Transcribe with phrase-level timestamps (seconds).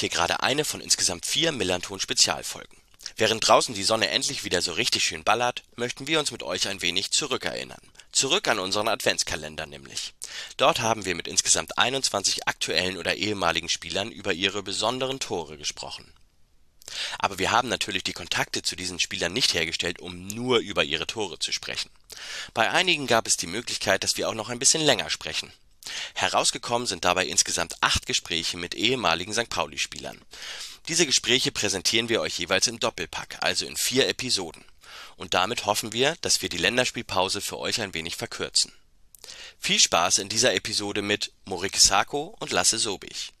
[0.00, 2.76] hier gerade eine von insgesamt vier Millanton Spezialfolgen.
[3.16, 6.68] Während draußen die Sonne endlich wieder so richtig schön ballert, möchten wir uns mit euch
[6.68, 7.80] ein wenig zurückerinnern.
[8.12, 10.14] Zurück an unseren Adventskalender nämlich.
[10.56, 16.12] Dort haben wir mit insgesamt 21 aktuellen oder ehemaligen Spielern über ihre besonderen Tore gesprochen.
[17.18, 21.06] Aber wir haben natürlich die Kontakte zu diesen Spielern nicht hergestellt, um nur über ihre
[21.06, 21.90] Tore zu sprechen.
[22.52, 25.52] Bei einigen gab es die Möglichkeit, dass wir auch noch ein bisschen länger sprechen.
[26.14, 29.48] Herausgekommen sind dabei insgesamt acht Gespräche mit ehemaligen St.
[29.48, 30.20] Pauli-Spielern.
[30.88, 34.64] Diese Gespräche präsentieren wir euch jeweils im Doppelpack, also in vier Episoden.
[35.16, 38.72] Und damit hoffen wir, dass wir die Länderspielpause für euch ein wenig verkürzen.
[39.58, 43.32] Viel Spaß in dieser Episode mit Morike Sako und Lasse Sobich.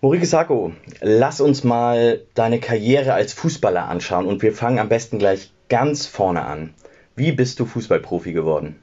[0.00, 5.18] Morike Sako, lass uns mal deine Karriere als Fußballer anschauen und wir fangen am besten
[5.18, 6.74] gleich ganz vorne an.
[7.16, 8.80] Wie bist du Fußballprofi geworden?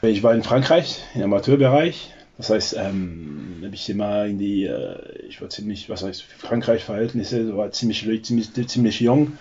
[0.00, 2.14] Ich war in Frankreich, im Amateurbereich.
[2.36, 7.56] Das heißt, ähm, habe ich immer in die, äh, ich war ziemlich, was heißt Frankreich-Verhältnisse,
[7.56, 9.38] war ziemlich, ziemlich, ziemlich jung,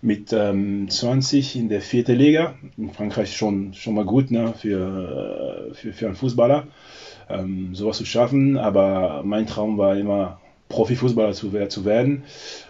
[0.00, 2.54] mit ähm, 20 in der vierten Liga.
[2.78, 6.68] In Frankreich schon, schon mal gut ne, für, für, für einen Fußballer,
[7.28, 8.56] ähm, sowas zu schaffen.
[8.56, 12.24] Aber mein Traum war immer, Profifußballer zu, zu werden.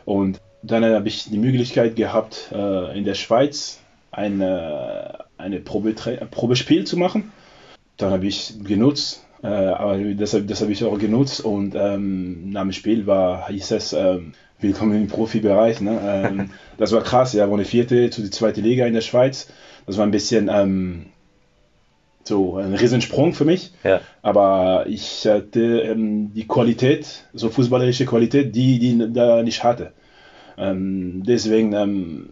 [0.05, 5.95] Und dann habe ich die Möglichkeit gehabt, äh, in der Schweiz eine, eine Probe,
[6.31, 7.33] Probespiel zu machen.
[7.97, 12.63] Dann habe ich genutzt, äh, aber das, das habe ich auch genutzt und ähm, nach
[12.63, 15.81] dem Spiel war, hieß es, ähm, willkommen im Profibereich.
[15.81, 16.01] Ne?
[16.05, 19.49] Ähm, das war krass, ja, von der vierte zu die zweite Liga in der Schweiz.
[19.87, 21.07] Das war ein bisschen ähm,
[22.25, 23.73] so ein Riesensprung für mich.
[23.85, 24.01] Ja.
[24.23, 29.93] Aber ich hatte ähm, die Qualität, so fußballerische Qualität, die die da nicht hatte.
[30.57, 32.31] Ähm, deswegen ähm,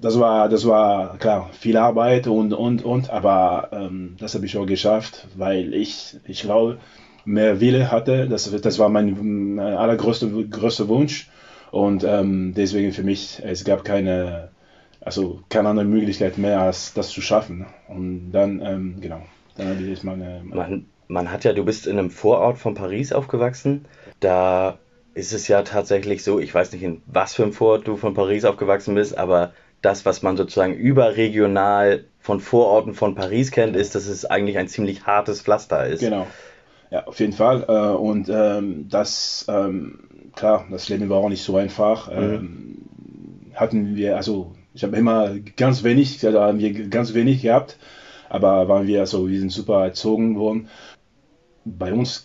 [0.00, 4.56] das war, das war klar, viel Arbeit und, und, und, aber ähm, das habe ich
[4.56, 6.78] auch geschafft, weil ich, ich glaube,
[7.24, 8.28] mehr Wille hatte.
[8.28, 11.28] Das, das war mein, mein allergrößter größter Wunsch.
[11.70, 14.50] Und ähm, deswegen für mich, es gab keine,
[15.00, 17.66] also keine andere Möglichkeit mehr, als das zu schaffen.
[17.88, 19.22] Und dann, ähm, genau,
[19.56, 23.12] dann habe ich meine, man, man hat ja, du bist in einem Vorort von Paris
[23.12, 23.86] aufgewachsen.
[24.20, 24.78] Da
[25.14, 28.14] ist es ja tatsächlich so, ich weiß nicht, in was für einem Vorort du von
[28.14, 33.94] Paris aufgewachsen bist, aber das, was man sozusagen überregional von Vororten von Paris kennt, ist,
[33.94, 36.00] dass es eigentlich ein ziemlich hartes Pflaster ist.
[36.00, 36.26] Genau.
[36.90, 37.64] Ja, auf jeden Fall.
[37.68, 42.08] Äh, und ähm, das, ähm, klar, das Leben war auch nicht so einfach.
[42.10, 42.22] Mhm.
[42.22, 42.78] Ähm,
[43.54, 47.78] hatten wir, also ich habe immer ganz wenig, da haben wir ganz wenig gehabt,
[48.28, 50.68] aber waren wir, also wir sind super erzogen worden.
[51.64, 52.22] Bei uns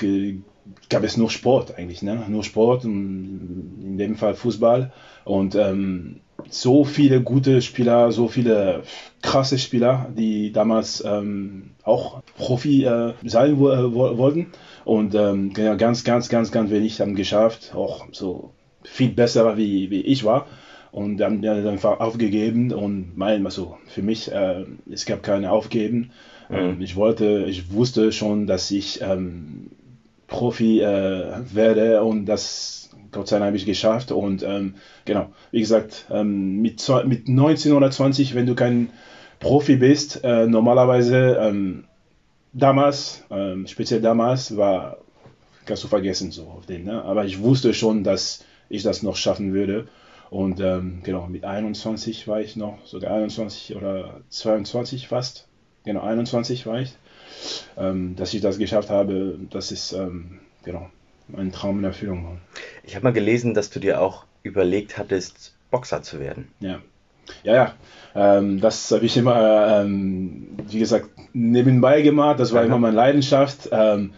[0.90, 2.26] gab es nur Sport eigentlich, ne?
[2.28, 4.92] nur Sport, in dem Fall Fußball.
[5.26, 8.84] Und ähm, so viele gute Spieler, so viele
[9.22, 14.48] krasse Spieler, die damals ähm, auch Profi äh, sein wo, äh, wollten.
[14.86, 18.52] Und ähm, ganz, ganz, ganz, ganz wenig haben geschafft, auch so
[18.84, 20.48] viel besser wie, wie ich war.
[20.92, 26.12] Und dann haben einfach aufgegeben und mein, also für mich, äh, es gab keine Aufgeben.
[26.50, 26.56] Mhm.
[26.56, 29.68] Ähm, ich wollte, ich wusste schon, dass ich ähm,
[30.28, 32.87] Profi äh, werde und das
[33.18, 34.12] Gott sei Dank habe ich geschafft.
[34.12, 38.90] Und ähm, genau, wie gesagt, ähm, mit, mit 19 oder 20, wenn du kein
[39.40, 41.86] Profi bist, äh, normalerweise ähm,
[42.54, 44.98] damals, ähm, speziell damals, war,
[45.66, 46.86] kannst du vergessen so auf den.
[46.86, 47.04] Ne?
[47.04, 49.88] Aber ich wusste schon, dass ich das noch schaffen würde.
[50.30, 55.48] Und ähm, genau, mit 21 war ich noch, sogar 21 oder 22 fast.
[55.86, 56.94] Genau, 21 war ich.
[57.78, 59.96] Ähm, dass ich das geschafft habe, das ist,
[60.64, 60.90] genau,
[61.36, 62.40] ein Traum in Erfüllung
[62.88, 66.48] Ich habe mal gelesen, dass du dir auch überlegt hattest, Boxer zu werden.
[66.62, 66.80] Ja.
[67.44, 67.74] Ja, ja.
[68.16, 72.40] Ähm, das habe ich immer, ähm, wie gesagt, nebenbei gemacht.
[72.40, 72.68] Das war Aha.
[72.68, 73.68] immer meine Leidenschaft.
[73.74, 74.14] Ähm,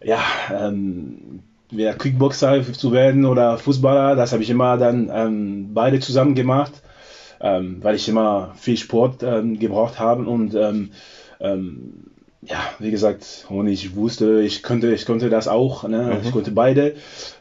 [0.00, 0.20] ja,
[0.54, 6.36] ähm, wieder Kickboxer zu werden oder Fußballer, das habe ich immer dann ähm, beide zusammen
[6.36, 6.72] gemacht,
[7.40, 10.54] ähm, weil ich immer viel Sport ähm, gebraucht habe und
[12.48, 16.18] ja, wie gesagt, und ich wusste, ich könnte, ich konnte das auch, ne?
[16.20, 16.26] Mhm.
[16.26, 16.94] ich konnte beide.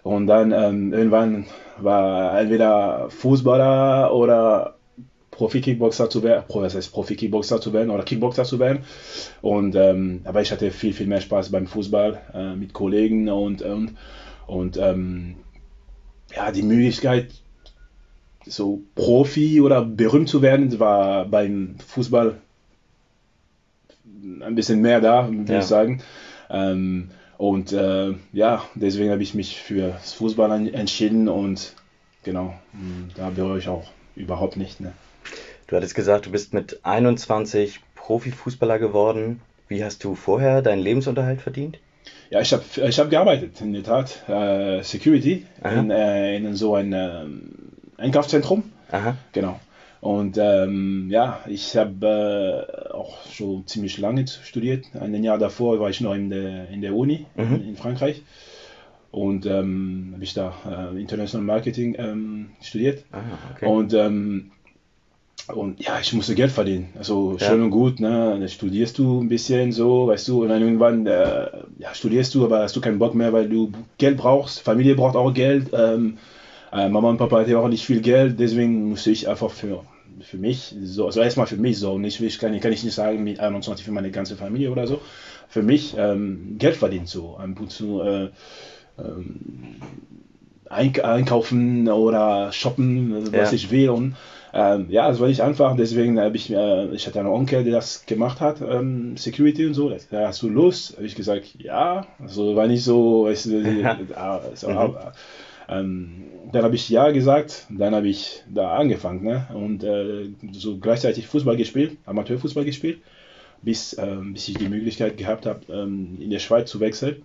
[0.04, 1.46] Und dann ähm, irgendwann
[1.78, 4.75] war entweder Fußballer oder
[5.31, 8.80] Profi-Kickboxer zu werden, das heißt Profi-Kickboxer zu werden oder Kickboxer zu werden.
[9.42, 13.62] Und ähm, aber ich hatte viel, viel mehr Spaß beim Fußball äh, mit Kollegen und
[13.62, 13.94] und,
[14.48, 15.36] und ähm,
[16.36, 17.31] ja, die Möglichkeit,
[18.46, 22.38] so Profi oder berühmt zu werden, war beim Fußball
[24.42, 25.60] ein bisschen mehr da, würde ja.
[25.60, 26.01] ich sagen.
[26.50, 31.74] Ähm, und äh, ja, deswegen habe ich mich für das Fußball entschieden und
[32.24, 34.80] genau, hm, da bereue ich auch überhaupt nicht.
[34.80, 34.94] Ne?
[35.68, 39.42] Du hattest gesagt, du bist mit 21 Profifußballer geworden.
[39.68, 41.80] Wie hast du vorher deinen Lebensunterhalt verdient?
[42.30, 44.27] Ja, ich habe ich hab gearbeitet, in der Tat.
[44.30, 47.25] Äh, Security in, äh, in, so ein äh,
[47.98, 48.72] Einkaufszentrum.
[48.92, 49.16] Aha.
[49.31, 49.60] Genau.
[50.06, 54.86] Und ähm, ja, ich habe äh, auch schon ziemlich lange studiert.
[54.94, 57.56] Ein Jahr davor war ich noch in der, in der Uni Mhm.
[57.56, 58.22] in, in Frankreich.
[59.10, 60.54] Und ähm, habe ich da
[60.94, 63.04] äh, International Marketing ähm, studiert.
[63.12, 63.22] Ah,
[63.52, 63.66] okay.
[63.66, 64.52] Und, ähm,
[65.52, 66.90] und ja, ich musste Geld verdienen.
[66.96, 67.48] Also Ja.
[67.48, 68.38] schön und gut, ne?
[68.40, 71.48] Dann studierst du ein bisschen so, weißt du, und dann irgendwann äh,
[71.80, 74.60] ja, studierst du, aber hast du keinen Bock mehr, weil du Geld brauchst.
[74.60, 75.72] Familie braucht auch Geld.
[75.74, 76.19] Ähm,
[76.72, 79.84] äh, Mama und Papa hatten auch nicht viel Geld, deswegen musste ich einfach für,
[80.21, 83.23] für mich, so, also erstmal für mich so, nicht, ich kann, kann ich nicht sagen
[83.23, 85.01] mit 21 für meine ganze Familie oder so,
[85.47, 88.29] für mich ähm, Geld verdienen, so, ein zu, äh,
[88.97, 89.75] ähm,
[90.69, 93.56] eink einkaufen oder shoppen, was Ja.
[93.56, 94.15] ich will und
[94.57, 97.73] ähm, ja, das war nicht einfach, deswegen habe ich mir, ich hatte einen Onkel, der
[97.73, 102.07] das gemacht hat, ähm, Security und so, da hast du Lust, habe ich gesagt, ja,
[102.19, 103.63] also war nicht so, weißt du,
[104.15, 104.95] ah, so, Mhm.
[105.69, 109.47] Ähm, dann habe ich ja gesagt, dann habe ich da angefangen ne?
[109.53, 113.00] und äh, so gleichzeitig Fußball gespielt, Amateurfußball gespielt,
[113.62, 117.23] bis, ähm, bis ich die Möglichkeit gehabt habe, ähm, in der Schweiz zu wechseln.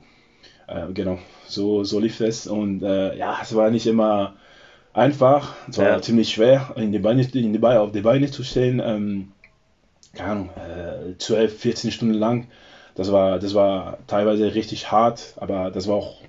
[0.66, 4.36] Äh, genau, so, so lief es und äh, ja, es war nicht immer
[4.92, 6.02] einfach, es war Ja.
[6.02, 9.32] ziemlich schwer, in die Beine, in die Beine, auf die Beine zu stehen, ähm,
[10.14, 12.46] keine Ahnung, äh, 12, 14 Stunden lang.
[12.94, 16.20] Das war, das war teilweise richtig hart, aber das war auch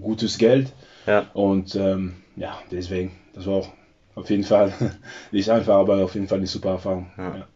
[0.00, 0.72] gutes Geld.
[1.06, 1.26] Ja.
[1.34, 3.68] Und ähm, ja, deswegen, das war auch
[4.14, 4.72] auf jeden Fall
[5.32, 7.10] nicht einfach, aber auf jeden Fall eine super Erfahrung.
[7.16, 7.36] Ja.
[7.36, 7.46] Ja.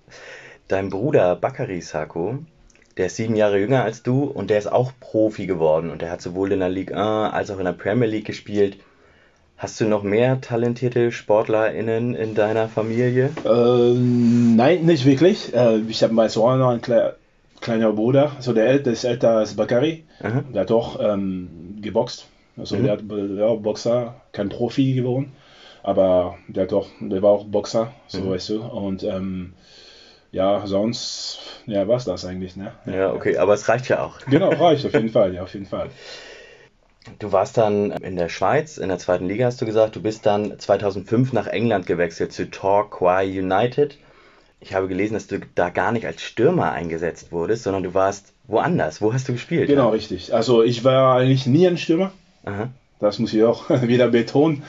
[0.69, 2.39] Dein Bruder Bakary Sako,
[2.97, 6.11] der ist sieben Jahre jünger als du und der ist auch Profi geworden und der
[6.11, 8.79] hat sowohl in der Ligue 1 als auch in der Premier League gespielt.
[9.59, 13.31] Hast du noch mehr talentierte SportlerInnen in deiner Familie?
[13.47, 15.55] Ähm, nein, nicht wirklich.
[15.55, 17.17] Äh, ich habe mal so noch einen kle
[17.63, 20.05] kleiner Bruder, so der älter ist älter als Bakary.
[20.21, 20.45] Aha.
[20.53, 22.27] Der hat auch ähm, geboxt.
[22.57, 22.85] Also Mhm.
[22.85, 25.33] der, hat, der war Boxer, kein Profi geworden,
[25.83, 28.31] aber der hat auch, der war auch Boxer, so Mhm.
[28.31, 28.63] weißt du.
[28.63, 29.53] Und ähm,
[30.33, 32.73] ja, sonst, ja, war's das eigentlich, ne?
[32.87, 34.19] Ja, okay, aber es reicht ja auch.
[34.27, 35.91] Genau, reicht auf jeden Fall, ja, auf jeden Fall.
[37.21, 39.95] Du warst dann in der Schweiz, in der zweiten Liga hast du gesagt.
[39.95, 43.97] Du bist dann 2005 nach England gewechselt zu Torquay United.
[44.61, 48.33] Ich habe gelesen, dass du da gar nicht als Stürmer eingesetzt wurdest, sondern du warst
[48.49, 49.01] woanders.
[49.01, 49.69] Wo hast du gespielt?
[49.69, 50.35] Genau, richtig.
[50.35, 52.11] Also ich war eigentlich nie ein Stürmer.
[52.47, 52.71] Aha.
[52.99, 54.63] Das muss ich auch wieder betonen.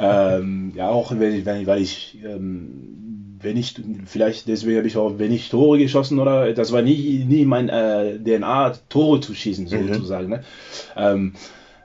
[0.00, 3.74] Ähm, ja, auch wenn ich, wenn ich, weil ich, ähm, wenn ich,
[4.06, 8.18] vielleicht deswegen habe ich auch wenig Tore geschossen oder das war nie, nie mein äh,
[8.18, 9.92] DNA, Tore zu schießen, Mhm.
[9.92, 10.30] sozusagen.
[10.30, 10.44] Ne?
[10.96, 11.34] Ähm,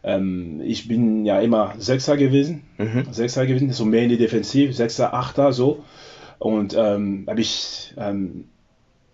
[0.03, 3.05] ähm, ich bin ja immer Sechser gewesen, Mhm.
[3.11, 5.83] Sechser gewesen, so mehr in die Defensiv, Sechser, Achter, so.
[6.39, 8.45] Und ähm, habe ich ähm,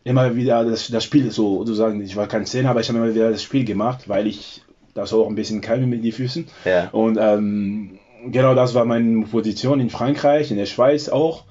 [0.03, 3.13] immer wieder das, das Spiel so, sozusagen, ich war kein Zehner, aber ich habe immer
[3.13, 4.61] wieder das Spiel gemacht, weil ich
[4.95, 6.47] das auch ein bisschen kann mit den Füßen.
[6.63, 6.89] Ja.
[6.91, 7.99] Und ähm,
[8.31, 11.43] genau das war meine Position in Frankreich, in der Schweiz auch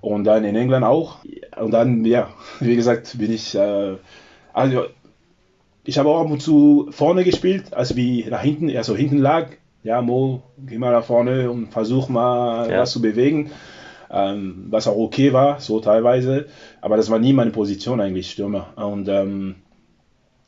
[0.00, 1.16] und dann in England auch.
[1.60, 2.30] Und dann, ja,
[2.60, 3.96] wie gesagt, bin ich, äh,
[4.52, 4.84] also
[5.84, 9.48] ich habe auch ab und zu vorne gespielt, also wie nach hinten, also hinten lag.
[9.82, 12.80] Ja, Mo, geh mal nach vorne und versuch mal Ja.
[12.80, 13.50] was zu bewegen.
[14.12, 16.46] Ähm, was auch okay war, so teilweise.
[16.82, 18.66] Aber das war nie meine Position eigentlich, Stürmer.
[18.76, 19.54] Und ähm,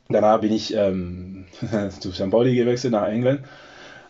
[0.09, 1.42] danach bin ich ähm,
[1.99, 2.29] zu St.
[2.29, 3.41] Pauli gewechselt nach England.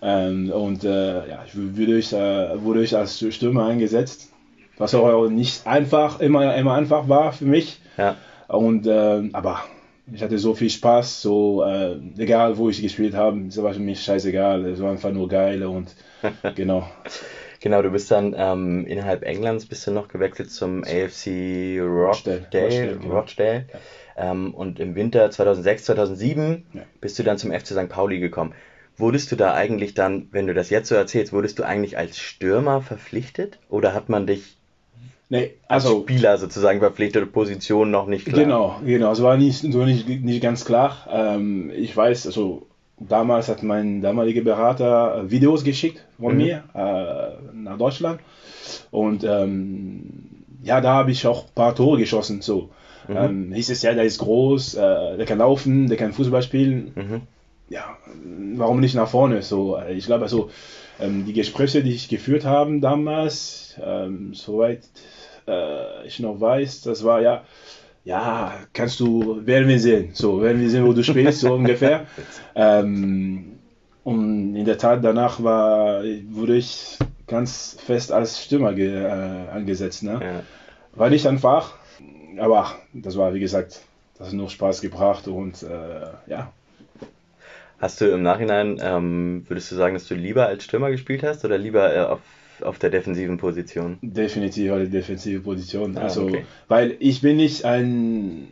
[0.01, 4.31] Ähm, und äh, ja, ich wurde ich, äh, wurde ich als Stürmer eingesetzt,
[4.77, 7.79] was auch nicht einfach, immer, immer einfach war für mich.
[7.97, 8.17] Ja.
[8.47, 9.63] Und ähm, aber
[10.12, 13.79] ich hatte so viel Spaß, so äh, egal wo ich gespielt habe, es war für
[13.79, 15.95] mich scheißegal, es war einfach nur geil und
[16.55, 16.85] genau.
[17.63, 22.41] Genau, du bist dann ähm, innerhalb Englands bist du noch gewechselt zum AFC Rochdale.
[22.41, 23.15] Rochdale, genau.
[23.15, 23.65] Rochdale.
[24.17, 26.82] Ähm, und im Winter 2006, 2007 Ja.
[27.00, 27.88] bist du dann zum FC St.
[27.88, 28.53] Pauli gekommen.
[28.98, 32.20] Wurdest du da eigentlich dann, wenn du das jetzt so erzählst, wurdest du eigentlich als
[32.20, 33.60] Stürmer verpflichtet?
[33.70, 34.58] Oder hat man dich
[35.29, 38.43] Nee, als also Spieler sozusagen verpflichtet, Position noch nicht klar?
[38.43, 39.13] Genau, genau.
[39.13, 41.08] Es war nicht, so nicht, nicht ganz klar.
[41.10, 42.67] Ähm, ich weiß, also
[43.10, 46.38] damals hat mein damaliger Berater äh, Videos geschickt von Mhm.
[46.38, 48.19] mir äh, nach Deutschland.
[48.91, 50.03] Und ähm,
[50.63, 52.41] ja, da habe ich auch ein paar Tore geschossen.
[52.41, 52.69] So.
[53.07, 53.17] Mhm.
[53.17, 56.91] Ähm, hieß es ja, der ist groß, äh, der kann laufen, der kann Fußball spielen.
[56.95, 57.22] Mhm.
[57.69, 57.98] Ja,
[58.55, 59.41] warum nicht nach vorne?
[59.41, 60.50] So, ich glaube, also
[61.01, 64.81] ähm, die Gespräche, die ich geführt habe damals, ähm, soweit
[65.48, 67.43] äh, ich noch weiß, das war ja,
[68.03, 70.12] ja, kannst du, werden wir sehen.
[70.13, 72.05] So, werden wir sehen, wo du spielst, so ungefähr.
[72.55, 73.60] Ähm,
[74.03, 80.03] und in der Tat, danach war, wurde ich, ganz fest als Stürmer ge, äh, angesetzt.
[80.03, 80.19] Ne?
[80.22, 80.43] Ja.
[80.93, 81.74] War nicht einfach,
[82.38, 83.81] aber das war, wie gesagt,
[84.17, 86.51] das hat nur Spaß gebracht und äh, ja.
[87.79, 91.43] Hast du im Nachhinein, ähm, würdest du sagen, dass du lieber als Stürmer gespielt hast
[91.43, 92.19] oder lieber äh, auf,
[92.63, 93.98] auf der defensiven Position?
[94.01, 95.98] Definitiv eine defensive Position.
[95.98, 96.43] Ah, also, okay.
[96.67, 98.48] weil ich bin nicht ein,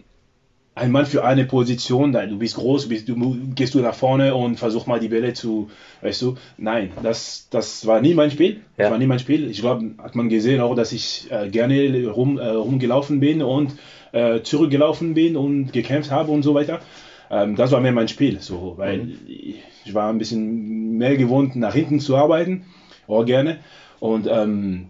[0.75, 2.13] ein Mann für eine Position.
[2.13, 5.69] Du bist groß, bist, du gehst du nach vorne und versuch mal die Bälle zu,
[6.01, 6.35] weißt du.
[6.57, 8.61] Nein, das, das war nie mein Spiel.
[8.77, 8.91] Das Ja.
[8.91, 9.49] war nie mein Spiel.
[9.49, 13.73] Ich glaube, hat man gesehen auch, dass ich äh, gerne rum, äh, rumgelaufen bin und
[14.13, 16.79] äh, zurückgelaufen bin und gekämpft habe und so weiter.
[17.29, 19.17] Ähm, das war mehr mein Spiel, so, weil Mhm.
[19.85, 22.65] ich war ein bisschen mehr gewohnt, nach hinten zu arbeiten,
[23.07, 23.59] auch gerne.
[24.01, 24.87] Und ähm,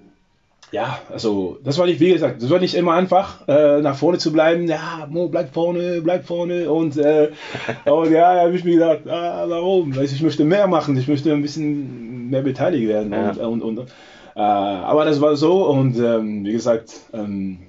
[0.71, 4.19] ja, also das war nicht, wie gesagt, das war nicht immer einfach, äh, nach vorne
[4.19, 4.69] zu bleiben.
[4.69, 6.71] Ja, Mo, bleib vorne, bleib vorne.
[6.71, 7.31] Und, äh,
[7.85, 9.91] und ja, da habe ich mir gedacht, ah, warum?
[9.91, 13.11] Du, ich möchte mehr machen, ich möchte ein bisschen mehr beteiligt werden.
[13.11, 13.31] Ja.
[13.31, 13.89] Und, und, und,
[14.33, 17.59] äh, aber das war so und ähm, wie gesagt, ähm,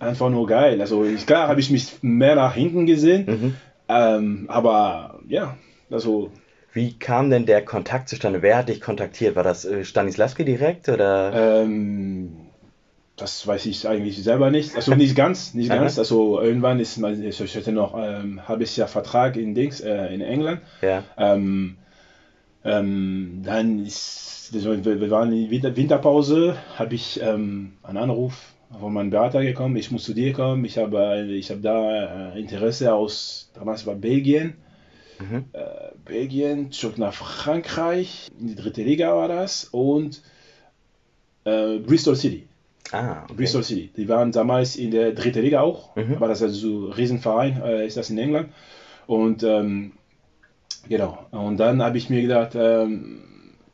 [0.00, 0.80] einfach nur geil.
[0.80, 3.54] Also ich, klar habe ich mich mehr nach hinten gesehen, Mhm.
[3.88, 5.56] ähm, aber ja,
[5.92, 6.32] also
[6.72, 8.42] Wie kam denn der Kontakt zustande?
[8.42, 9.36] Wer hat dich kontaktiert?
[9.36, 9.82] War das äh,
[10.44, 11.62] direkt oder?
[11.62, 12.48] Ähm,
[13.16, 14.76] das weiß ich eigentlich selber nicht.
[14.76, 15.98] Also nicht ganz, nicht ganz.
[15.98, 20.20] Also irgendwann ist mein, ich hatte noch ähm, halbes Jahr Vertrag in Dings, äh, in
[20.20, 20.60] England.
[20.82, 21.02] ja.
[21.16, 21.76] Ähm,
[22.64, 28.92] ähm, dann ist, wir wir waren in Winter, Winterpause, habe ich ähm, einen Anruf von
[28.92, 32.92] meinem Berater gekommen, ich muss zu dir kommen, ich habe, ich habe da äh, Interesse
[32.92, 34.54] aus, damals war Belgien,
[35.20, 35.44] Mhm.
[35.52, 35.64] äh,
[36.04, 40.22] Belgien, zurück nach Frankreich, in die dritte Liga war das und
[41.44, 42.46] äh, Bristol City.
[42.92, 43.34] Ah, okay.
[43.34, 43.90] Bristol City.
[43.96, 46.14] Die waren damals in der dritten Liga auch, Mhm.
[46.14, 48.50] aber das ist also so ein Riesenverein, äh, ist das in England.
[49.06, 49.92] Und ähm,
[50.88, 53.20] genau, und dann habe ich mir gedacht, ähm,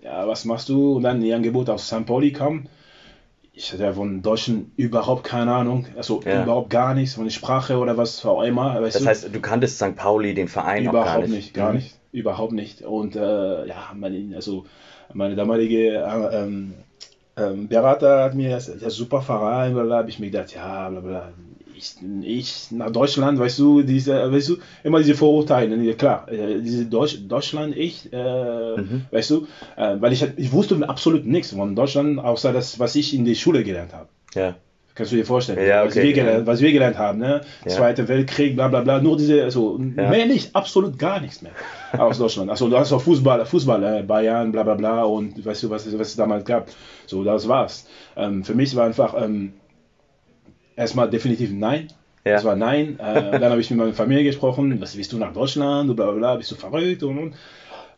[0.02, 0.96] ja, was machst du?
[0.96, 2.06] Und dann die Angebot aus St.
[2.06, 2.66] Pauli kam.
[3.56, 6.42] Ich hatte von Deutschen überhaupt keine Ahnung, also Ja.
[6.42, 8.82] überhaupt gar nichts, von der Sprache oder was auch immer.
[8.82, 9.06] Weißt Das du?
[9.08, 9.94] heißt, du kanntest St.
[9.94, 11.36] Pauli, den Verein, gar Überhaupt nicht.
[11.36, 11.78] nicht, gar Mhm.
[11.78, 12.82] nicht, überhaupt nicht.
[12.82, 14.64] Und äh, ja, meine, also
[15.12, 16.74] meine damalige äh, ähm,
[17.36, 20.88] ähm, Berater hat mir das, ja, super Verein, bla, bla, habe ich mir gedacht, ja,
[20.88, 21.32] bla, bla.
[21.76, 26.60] Ich, ich nach Deutschland, weißt du, diese, weißt du, immer diese Vorurteile, ne, klar, äh,
[26.60, 29.02] diese Deutsch, Deutschland, ich, äh, Mhm.
[29.10, 33.14] weißt du, äh, weil ich, ich wusste absolut nichts von Deutschland, außer das, was ich
[33.14, 34.08] in der Schule gelernt habe.
[34.34, 34.54] Ja.
[34.96, 36.46] Kannst du dir vorstellen, Ja, was, okay, wir gelernt, ja.
[36.46, 37.40] was wir gelernt haben, ne?
[37.64, 37.70] Ja.
[37.72, 41.50] Zweiter Weltkrieg, bla bla bla, nur diese, also mehr nicht, absolut gar nichts mehr
[41.98, 42.48] aus Deutschland.
[42.48, 45.86] Also du hast auch Fußball, Fußball, äh, Bayern, bla bla bla und weißt du, was,
[45.98, 46.68] was es damals gab.
[47.06, 47.86] So, das war's.
[48.16, 49.54] Ähm, für mich war einfach ähm,
[50.76, 51.88] erstmal definitiv nein.
[52.24, 52.34] Ja.
[52.34, 52.98] Das war nein.
[52.98, 56.14] Äh, dann habe ich mit meiner Familie gesprochen, was willst du nach Deutschland, bla bla
[56.14, 57.34] bla, bist du verrückt und, und.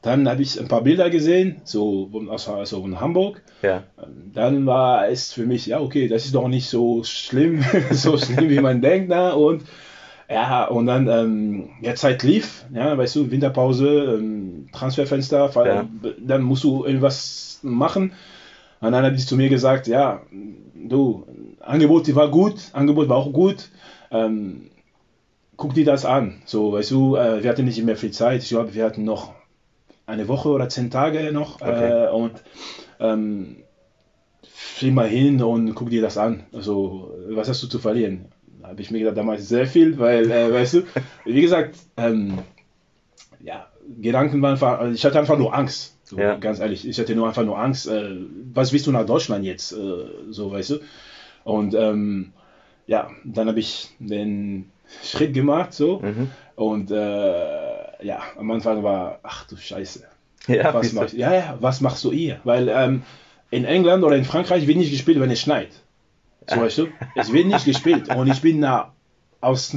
[0.02, 3.82] Dann habe ich ein paar Bilder gesehen, so aus also von Hamburg Ja.
[4.32, 8.48] dann war es für mich, ja, okay, das ist doch nicht so schlimm, so schlimm,
[8.50, 9.34] wie man denkt, ne?
[9.34, 9.64] Und
[10.28, 15.88] ja, und dann, ähm, ja, Zeit lief, ja, weißt du, Winterpause, ähm, Transferfenster, Ja.
[16.18, 18.12] dann musst du irgendwas machen.
[18.80, 20.22] Und dann hat sie zu mir gesagt, ja,
[20.74, 21.26] du,
[21.60, 23.70] Angebot, die war gut, Angebot war auch gut,
[24.10, 24.70] ähm,
[25.56, 26.42] guck dir das an.
[26.44, 29.34] So, weißt du, äh, wir hatten nicht mehr viel Zeit, ich glaube, wir hatten noch
[30.06, 32.04] eine Woche oder zehn Tage noch Okay.
[32.04, 32.42] äh, und
[33.00, 33.56] ähm,
[34.48, 36.44] flieg mal hin und guck dir das an.
[36.52, 38.26] Also, was hast du zu verlieren?
[38.62, 40.82] Habe ich mir gedacht, damals sehr viel, weil, äh, weißt du,
[41.24, 42.38] wie gesagt, ähm,
[43.40, 43.68] ja,
[44.00, 45.95] Gedanken waren einfach, also ich hatte einfach nur Angst.
[46.06, 46.36] So, Ja.
[46.36, 47.88] Ganz ehrlich, ich hatte nur einfach nur Angst.
[47.88, 48.16] Äh,
[48.54, 49.72] was willst du nach Deutschland jetzt?
[49.72, 50.78] Äh, so, weißt du?
[51.44, 52.32] Und ähm,
[52.86, 54.70] ja, dann habe ich den
[55.02, 55.98] Schritt gemacht, so.
[56.00, 56.30] Mhm.
[56.54, 60.04] Und äh, ja, am Anfang war, ach du Scheiße.
[60.48, 62.38] Ja, Was machst, ja, ja, was machst du hier?
[62.44, 63.02] Weil ähm,
[63.50, 65.70] in England oder in Frankreich wird nicht gespielt, wenn es schneit.
[66.48, 66.86] So weißt du?
[67.16, 68.08] Es wird nicht gespielt.
[68.14, 68.92] Und ich bin da
[69.40, 69.76] aus.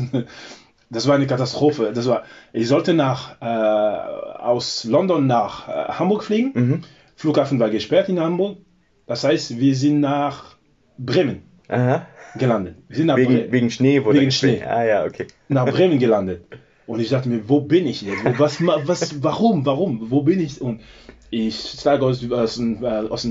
[0.90, 1.92] Das war eine Katastrophe.
[1.94, 6.52] Das war, ich sollte nach, äh, aus London nach äh, Hamburg fliegen.
[6.56, 6.82] Mhm.
[7.16, 8.58] Flughafen war gesperrt in Hamburg.
[9.06, 10.56] Das heißt, wir sind nach
[10.98, 12.08] Bremen Aha.
[12.38, 12.78] gelandet.
[12.88, 14.32] Wir sind nach, Wegen, Bre wegen Schnee wurde Wegen.
[14.32, 14.64] Schnee.
[14.64, 15.28] Ah ja, okay.
[15.48, 16.44] nach Bremen gelandet.
[16.88, 18.24] Und ich dachte mir, wo bin ich jetzt?
[18.40, 20.60] Was, was, warum, warum, wo bin ich?
[20.60, 20.82] Und
[21.30, 23.28] ich steige aus, aus, äh, aus,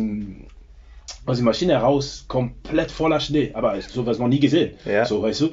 [1.26, 3.50] aus der Maschine raus, komplett voller Schnee.
[3.54, 4.74] Aber sowas noch nie gesehen.
[4.84, 5.04] Ja.
[5.04, 5.48] So, weißt du?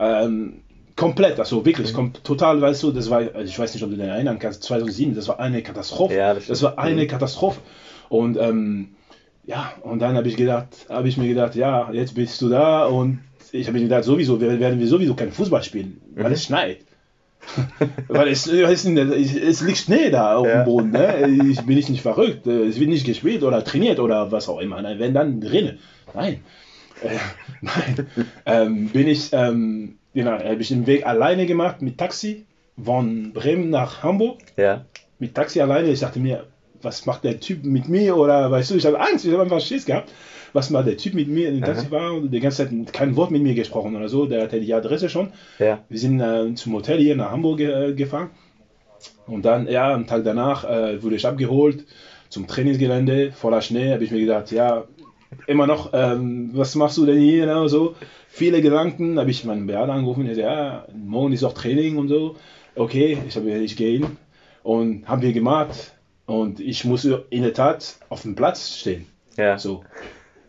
[0.00, 0.62] Ähm,
[0.96, 2.12] komplett, also wirklich, Mhm.
[2.22, 5.14] total, weißt du, das war, also ich weiß nicht, ob du dich erinnern kannst, 2007,
[5.14, 6.14] das war eine Katastrophe.
[6.14, 7.08] Ja, das das, war eine Mhm.
[7.08, 7.60] Katastrophe.
[8.08, 8.90] Und ähm,
[9.44, 12.86] ja, und dann habe ich gedacht, habe ich mir gedacht, ja, jetzt bist du da
[12.86, 13.20] und
[13.52, 16.32] ich habe mir gedacht, sowieso werden wir sowieso kein Fußball spielen, weil Mhm.
[16.32, 16.78] es schneit.
[18.08, 20.62] Weil es, es, es liegt Schnee da auf Ja.
[20.62, 20.90] dem Boden.
[20.92, 21.26] Ne?
[21.50, 22.46] Ich bin nicht, nicht verrückt.
[22.46, 24.80] Es wird nicht gespielt oder trainiert oder was auch immer.
[24.80, 25.78] Nein, Wenn dann drinnen.
[26.14, 26.40] Nein.
[27.04, 27.18] Äh,
[27.60, 28.06] nein.
[28.46, 32.46] ähm, bin ich, ähm, genau, habe ich den Weg alleine gemacht mit Taxi
[32.82, 34.40] von Bremen nach Hamburg.
[34.56, 34.84] Ja.
[35.18, 35.88] Mit Taxi alleine.
[35.88, 36.46] Ich dachte mir,
[36.82, 38.16] was macht der Typ mit mir?
[38.16, 40.12] Oder weißt du, ich habe Angst, ich habe einfach Schiss gehabt.
[40.52, 43.16] Was macht der Typ mit mir in dem Taxi war und die ganze Zeit kein
[43.16, 44.26] Wort mit mir gesprochen oder so.
[44.26, 45.32] Der hatte die Adresse schon.
[45.58, 45.80] Ja.
[45.88, 48.30] Wir sind äh, zum Hotel hier nach Hamburg äh, gefahren.
[49.26, 51.84] Und dann, ja, am Tag danach äh, wurde ich abgeholt
[52.28, 53.92] zum Trainingsgelände, voller Schnee.
[53.92, 54.84] Habe ich mir gedacht, ja,
[55.46, 57.46] immer noch, ähm, was machst du denn hier?
[57.46, 57.68] Ne?
[57.68, 57.94] So
[58.28, 59.18] viele Gedanken.
[59.18, 60.26] Habe ich meinen Beat angerufen.
[60.26, 62.36] Er sagt, ja, morgen ist auch Training und so.
[62.76, 64.16] Okay, ich habe ich gehe hin
[64.62, 65.94] und haben wir gemacht.
[66.26, 69.06] Und ich muss in der Tat auf dem Platz stehen.
[69.36, 69.58] Ja.
[69.58, 69.84] So.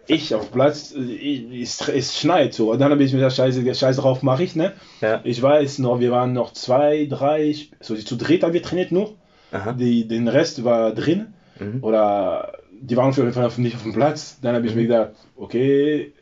[0.07, 2.71] Ich auf Platz, es, schneit so.
[2.71, 4.73] Und dann habe ich mir gedacht, scheiße, scheiße drauf mache ich, ne?
[5.01, 5.21] Ja.
[5.23, 9.15] Ich weiß noch, wir waren noch zwei, drei, so zu dritt haben wir trainiert nur.
[9.51, 9.73] Aha.
[9.73, 11.33] Die, den Rest war drin.
[11.59, 11.83] Mhm.
[11.83, 14.39] Oder die waren auf jeden Fall nicht auf dem Platz.
[14.41, 16.13] Dann habe ich mir gedacht, okay,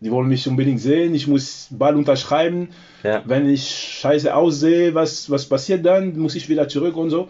[0.00, 2.68] die wollen mich unbedingt sehen, ich muss Ball unterschreiben.
[3.02, 3.22] Ja.
[3.26, 3.68] Wenn ich
[4.00, 6.16] scheiße aussehe, was, was passiert dann?
[6.18, 7.28] Muss ich wieder zurück und so.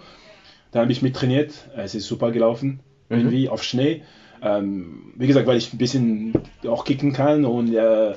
[0.71, 1.53] Dann habe ich mit trainiert.
[1.77, 2.81] Es ist super gelaufen.
[3.09, 3.17] Mhm.
[3.17, 4.03] Irgendwie auf Schnee.
[4.43, 6.33] Ähm, wie gesagt, weil ich ein bisschen
[6.67, 8.15] auch kicken kann und äh,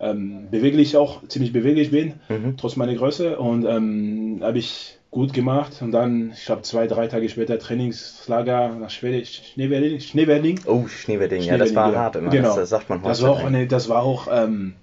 [0.00, 2.56] ähm, beweglich auch, ziemlich beweglich bin, Mhm.
[2.56, 3.38] trotz meiner Größe.
[3.38, 5.82] Und ähm, habe ich gut gemacht.
[5.82, 10.00] Und dann, ich glaube, zwei, drei Tage später Trainingslager nach Schwede, Schneewedding.
[10.00, 10.60] Schneewedding.
[10.66, 12.30] Oh, Schneewedding, ja, das war Schneewedding, hart immer.
[12.30, 12.48] Genau.
[12.48, 14.74] Das, das sagt man Das war auch, eine, das war auch ähm,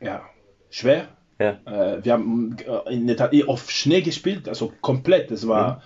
[0.00, 0.22] ja,
[0.70, 1.08] schwer.
[1.38, 1.58] Ja.
[1.64, 5.30] Äh, wir haben äh, in der Tat eh auf Schnee gespielt, also komplett.
[5.30, 5.82] Das war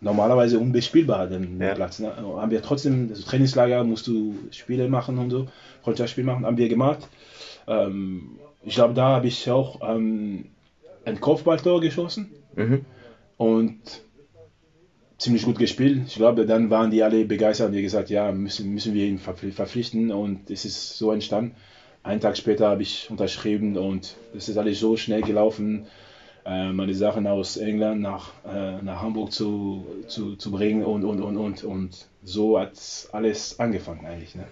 [0.00, 1.62] normalerweise unbespielbar, den Mhm.
[1.62, 1.74] Ja.
[1.74, 1.98] Platz.
[1.98, 2.14] Ne?
[2.16, 5.48] Haben wir trotzdem, also Trainingslager, musst du Spiele machen und so,
[5.82, 7.08] Freundschaftsspiel machen, haben wir gemacht.
[7.66, 10.46] Ähm, ich glaube, da habe ich auch ähm,
[11.04, 12.84] ein Kopfballtor geschossen Mhm.
[13.40, 13.80] Und
[15.16, 16.02] ziemlich gut gespielt.
[16.06, 19.18] Ich glaube, dann waren die alle begeistert und die gesagt, ja, müssen, müssen wir ihn
[19.18, 21.54] verpfli- verpflichten und es ist so entstanden.
[22.02, 25.86] Einen Tag später habe ich unterschrieben und es ist alles so schnell gelaufen,
[26.44, 31.22] äh, meine Sachen aus England nach, äh, nach Hamburg zu, zu, zu bringen und, und,
[31.22, 32.72] und, und, und so hat
[33.12, 34.34] alles angefangen eigentlich.
[34.34, 34.44] Ne?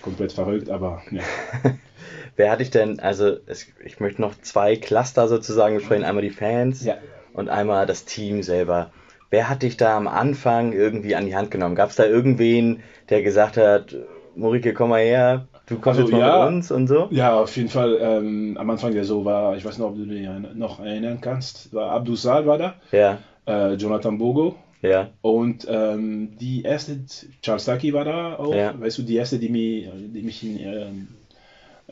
[0.00, 1.22] Komplett verrückt, aber ja.
[2.36, 6.30] Wer hatte ich denn, also es, ich möchte noch zwei Cluster sozusagen besprechen, einmal die
[6.30, 6.96] Fans Ja.
[7.34, 8.90] Und einmal das Team selber.
[9.30, 11.74] Wer hat dich da am Anfang irgendwie an die Hand genommen?
[11.74, 13.96] Gab es da irgendwen, der gesagt hat,
[14.34, 16.38] Morike, komm mal her, du kommst Also, jetzt mal ja.
[16.46, 17.08] mit uns und so?
[17.10, 17.98] Ja, auf jeden Fall.
[18.00, 21.72] Ähm, am Anfang der so war, ich weiß nicht, ob du dich noch erinnern kannst,
[21.72, 26.98] war Abdul Sal war da, Ja, äh, Jonathan Bogo ja, und ähm, die erste,
[27.40, 28.74] Charles Taki war da auch, Ja.
[28.78, 31.08] weißt du, die erste, die mich, die mich in, ähm,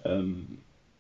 [0.05, 0.47] ähm,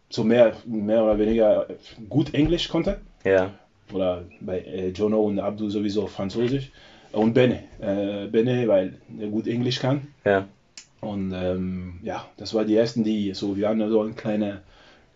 [0.09, 1.66] so mehr, mehr oder weniger
[2.09, 2.98] gut Englisch konnte.
[3.24, 3.50] ja,
[3.92, 6.70] Oder bei äh, Jono und Abdul sowieso Französisch.
[7.12, 10.09] Und Bene, äh, Bene, weil er gut Englisch kann.
[10.24, 10.46] ja,
[11.00, 14.59] Und ähm, ja, das war die ersten, die so, wir hatten so einen kleinen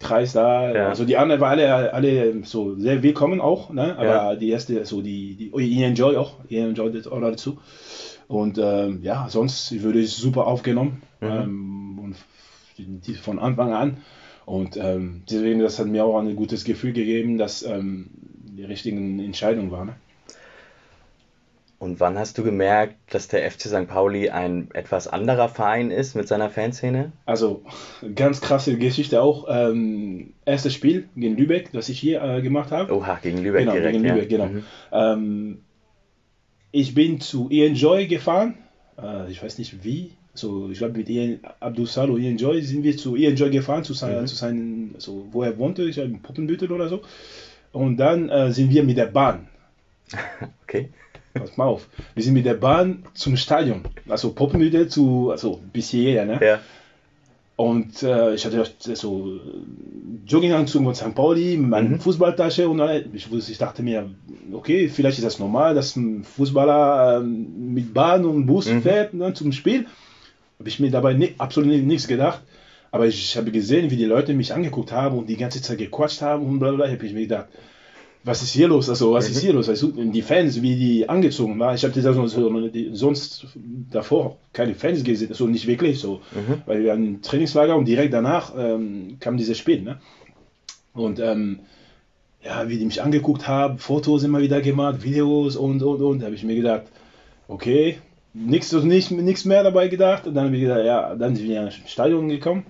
[0.00, 0.74] Kreis da.
[0.74, 0.88] Ja.
[0.88, 3.96] Also die anderen waren alle, alle so sehr willkommen auch, ne?
[3.96, 4.34] Aber Ja.
[4.34, 7.58] die erste, so die, die oh, ihr Enjoy auch, ihr Enjoy das auch dazu.
[8.26, 11.02] Und ähm, ja, sonst würde ich super aufgenommen.
[11.20, 11.26] Mhm.
[11.28, 12.16] Ähm, und
[12.76, 13.98] die, von Anfang an.
[14.46, 18.10] Und ähm, deswegen, das hat mir auch ein gutes Gefühl gegeben, dass ähm,
[18.56, 19.86] die richtigen Entscheidungen waren.
[19.88, 19.94] Ne?
[21.78, 23.86] Und wann hast du gemerkt, dass der FC St.
[23.86, 27.12] Pauli ein etwas anderer Verein ist mit seiner Fanszene?
[27.26, 27.62] Also
[28.14, 29.46] ganz krasse Geschichte auch.
[29.50, 32.94] Ähm, erstes Spiel gegen Lübeck, das ich hier äh, gemacht habe.
[32.94, 33.92] Oha, gegen Lübeck genau, direkt.
[33.92, 34.14] gegen ja.
[34.14, 34.46] Lübeck, genau.
[34.46, 34.62] Mhm.
[34.92, 35.58] Ähm,
[36.72, 38.54] ich bin zu Ian Joy gefahren.
[38.96, 40.12] Äh, ich weiß nicht wie.
[40.32, 43.84] So, ich glaube mit Ian Abdul Salo, Ian Joy sind wir zu Ian Joy gefahren,
[43.84, 44.26] zu, sein, Mhm.
[44.26, 47.02] zu seinen, so, wo er wohnte, ich glaube in Poppenbüttel oder so.
[47.74, 49.48] Und dann äh, sind wir mit der Bahn.
[50.66, 50.88] Okay.
[51.34, 51.88] Pass mal auf.
[52.14, 53.82] Wir sind mit der Bahn zum Stadion.
[54.08, 56.40] Also Poppenbüttel zu, also bis hierher, ne?
[56.42, 56.60] Ja,
[57.56, 58.64] Und äh, ich hatte
[58.96, 59.40] so äh,
[60.26, 61.14] Jogginganzug von St.
[61.14, 62.00] Pauli, meine Mhm.
[62.00, 64.10] Fußballtasche und all- ich, ich dachte mir,
[64.52, 68.82] okay, vielleicht ist das normal, dass ein Fußballer ähm, mit Bahn und Bus Mhm.
[68.82, 69.86] fährt ne, zum Spiel.
[70.58, 72.40] Habe ich mir dabei ni absolut ni- nichts gedacht.
[72.94, 75.78] Aber ich, ich habe gesehen, wie die Leute mich angeguckt haben und die ganze Zeit
[75.78, 76.86] gequatscht haben und bla bla.
[76.88, 77.46] habe ich mir gedacht,
[78.22, 78.88] was ist hier los?
[78.88, 79.68] Also, was ist hier los?
[79.68, 81.74] Also, die Fans, wie die angezogen waren.
[81.74, 83.46] Ich habe das also so, die- sonst
[83.90, 86.20] davor keine Fans gesehen, so nicht wirklich so.
[86.66, 89.82] Weil wir hatten ein Trainingslager und direkt danach ähm, kam dieses Spiel.
[89.82, 89.98] Ne?
[90.94, 91.58] Und ähm,
[92.44, 96.26] ja, wie die mich angeguckt haben, Fotos immer wieder gemacht, Videos und und und, da
[96.26, 96.84] habe ich mir gedacht,
[97.48, 97.98] okay,
[98.32, 99.10] nichts nicht,
[99.46, 100.28] mehr dabei gedacht.
[100.28, 102.64] Und dann habe ich gedacht, ja, dann sind wir ins Stadion gekommen.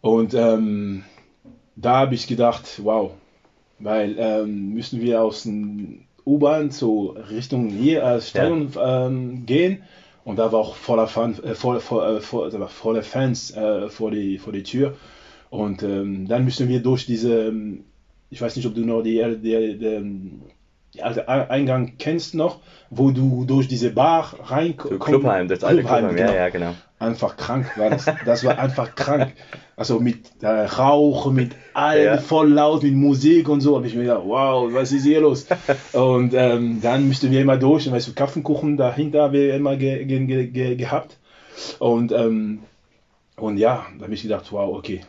[0.00, 1.04] Und ähm,
[1.76, 3.12] da habe ich gedacht, wow,
[3.78, 9.06] weil ähm, müssen wir aus dem U-Bahn zu Richtung hier als Stadion ja.
[9.06, 9.82] ähm, gehen
[10.24, 14.10] und da war auch voller, Fan, äh, voll, voll, äh, voll, voller Fans äh, vor,
[14.10, 14.94] die, vor die Tür
[15.50, 17.84] und ähm, dann müssen wir durch diese, ähm,
[18.30, 20.40] ich weiß nicht, ob du noch die, die, die,
[20.94, 25.00] die alte Eingang kennst noch, wo du durch diese Bar reinkommst.
[25.00, 26.32] Clubheim, das alte Clubheim, Clubheim genau.
[26.32, 26.74] ja, ja, genau.
[27.00, 28.06] Einfach krank war das.
[28.26, 29.32] Das war einfach krank.
[29.76, 32.18] Also mit äh, Rauch, mit allem ja.
[32.18, 33.76] voll laut, mit Musik und so.
[33.76, 35.46] habe ich mir gedacht, wow, was ist hier los?
[35.92, 39.76] und ähm, dann müssten wir immer durch, und weißt du, Kaffeekuchen dahinter haben wir immer
[39.76, 41.18] ge ge ge gehabt.
[41.78, 42.60] Und, ähm,
[43.36, 45.02] und ja, da habe ich gedacht, wow, okay,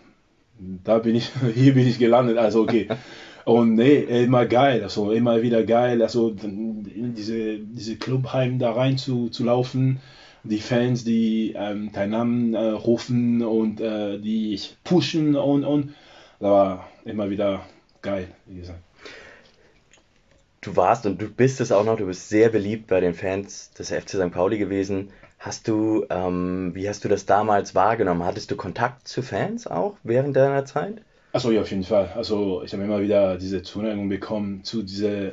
[0.84, 2.88] da bin ich, hier bin ich gelandet, also okay.
[3.46, 9.00] Und nee, immer geil, also immer wieder geil, also in diese, diese Clubheim da rein
[9.00, 10.02] zu, zu laufen,
[10.50, 15.94] die Fans, die ähm, deinen Namen äh, rufen und äh, die pushen und, und,
[16.40, 17.62] das war immer wieder
[18.02, 18.80] geil, wie gesagt.
[20.62, 23.72] Du warst und du bist es auch noch, du bist sehr beliebt bei den Fans
[23.72, 24.32] des FC St.
[24.32, 25.10] Pauli gewesen.
[25.38, 28.26] Hast du, ähm, wie hast du das damals wahrgenommen?
[28.26, 31.02] Hattest du Kontakt zu Fans auch während deiner Zeit?
[31.32, 32.12] Achso, ja, auf jeden Fall.
[32.16, 35.32] Also ich habe immer wieder diese Zuneigung bekommen zu dieser,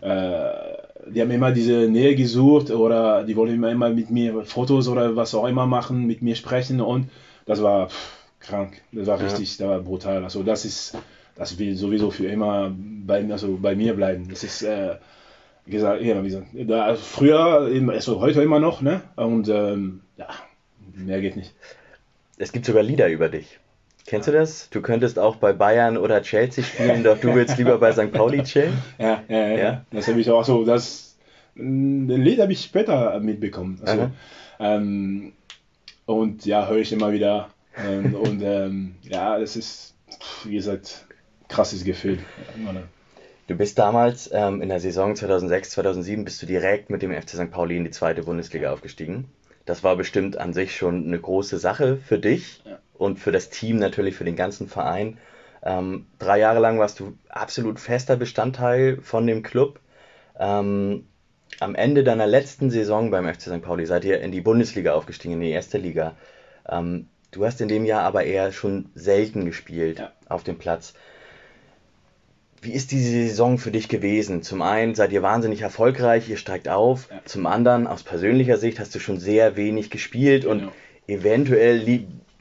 [0.00, 5.16] äh, die haben immer diese Nähe gesucht oder die wollten immer, mit mir Fotos oder
[5.16, 7.08] was auch immer machen, mit mir sprechen und
[7.46, 9.66] das war pff, krank, das war richtig, ja.
[9.66, 10.24] das war brutal.
[10.24, 10.96] Also das ist,
[11.34, 14.28] das will sowieso für immer bei, also bei mir bleiben.
[14.28, 14.96] Das ist, äh,
[15.66, 19.02] gesagt, ja, wie gesagt da, also früher, also heute immer noch, ne?
[19.16, 20.28] Und ähm, ja,
[20.94, 21.54] mehr geht nicht.
[22.36, 23.58] Es gibt sogar Lieder über dich.
[24.06, 24.68] Kennst du das?
[24.70, 28.12] Du könntest auch bei Bayern oder Chelsea spielen, doch du willst lieber bei St.
[28.12, 28.76] Pauli chillen?
[28.98, 29.58] Ja, ja, ja.
[29.58, 29.84] ja?
[29.90, 30.64] Das habe ich auch so.
[30.64, 31.16] Das,
[31.54, 33.80] den Lied habe ich später mitbekommen.
[33.84, 34.10] Also,
[34.58, 35.32] ähm,
[36.06, 37.50] und ja, höre ich immer wieder.
[37.76, 39.94] Ähm, und ähm, ja, das ist,
[40.44, 41.06] wie gesagt,
[41.48, 42.18] krasses Gefühl.
[43.46, 47.30] Du bist damals ähm, in der Saison 2006, 2007 bist du direkt mit dem FC
[47.30, 47.50] St.
[47.50, 49.26] Pauli in die zweite Bundesliga aufgestiegen.
[49.64, 52.62] Das war bestimmt an sich schon eine große Sache für dich.
[52.64, 55.18] Ja und für das Team natürlich, für den ganzen Verein.
[55.62, 59.80] Ähm, drei Jahre lang warst du absolut fester Bestandteil von dem Club.
[60.38, 61.06] Ähm,
[61.60, 63.62] am Ende deiner letzten Saison beim FC St.
[63.62, 66.16] Pauli seid ihr in die Bundesliga aufgestiegen, in die erste Liga.
[66.68, 70.12] Ähm, du hast in dem Jahr aber eher schon selten gespielt ja.
[70.28, 70.94] auf dem Platz.
[72.60, 74.42] Wie ist diese Saison für dich gewesen?
[74.42, 77.08] Zum einen seid ihr wahnsinnig erfolgreich, ihr steigt auf.
[77.10, 77.20] Ja.
[77.24, 80.66] Zum anderen, aus persönlicher Sicht, hast du schon sehr wenig gespielt genau.
[80.66, 80.72] und
[81.08, 81.80] eventuell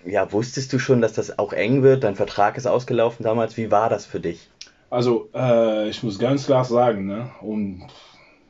[0.05, 2.03] ja, wusstest du schon, dass das auch eng wird?
[2.03, 3.57] Dein Vertrag ist ausgelaufen damals.
[3.57, 4.49] Wie war das für dich?
[4.89, 7.31] Also, äh, ich muss ganz klar sagen, ne?
[7.41, 7.87] und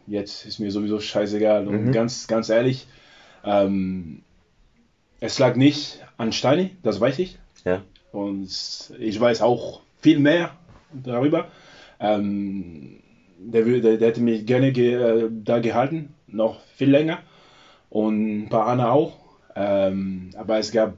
[0.08, 1.68] jetzt ist mir sowieso scheißegal.
[1.68, 1.92] Und mhm.
[1.92, 2.88] ganz, ganz ehrlich,
[3.44, 4.24] ähm,
[5.20, 7.38] es lag nicht an Steini, das weiß ich.
[7.64, 7.84] Ja.
[8.12, 8.50] Und
[9.00, 10.52] ich weiß auch viel mehr
[10.92, 11.48] darüber.
[12.00, 13.02] Ähm,
[13.38, 17.20] der, der, der, hätte mich gerne ge, äh, da gehalten, noch viel länger.
[17.90, 19.18] Und ein paar andere auch.
[19.56, 20.96] Ähm, aber es gab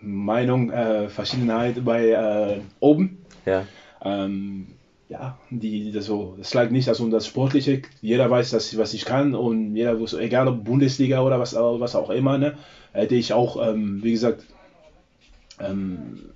[0.00, 3.18] Meinung, äh, Verschiedenheit bei äh, oben.
[3.44, 3.64] Ja.
[4.04, 4.66] Ähm,
[5.08, 7.82] ja, die, das so, das lag nicht also um das Sportliche.
[8.00, 11.94] Jeder weiß, dass, was ich kann und jeder wusste, egal ob Bundesliga oder was, was
[11.94, 12.54] auch immer, ne,
[12.92, 14.44] hätte ich auch, ähm, wie gesagt,
[15.60, 16.30] ähm,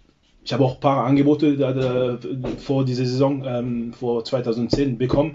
[0.44, 2.18] ich habe auch ein paar Angebote da, da,
[2.58, 5.34] vor dieser Saison, ähm, vor 2010 bekommen,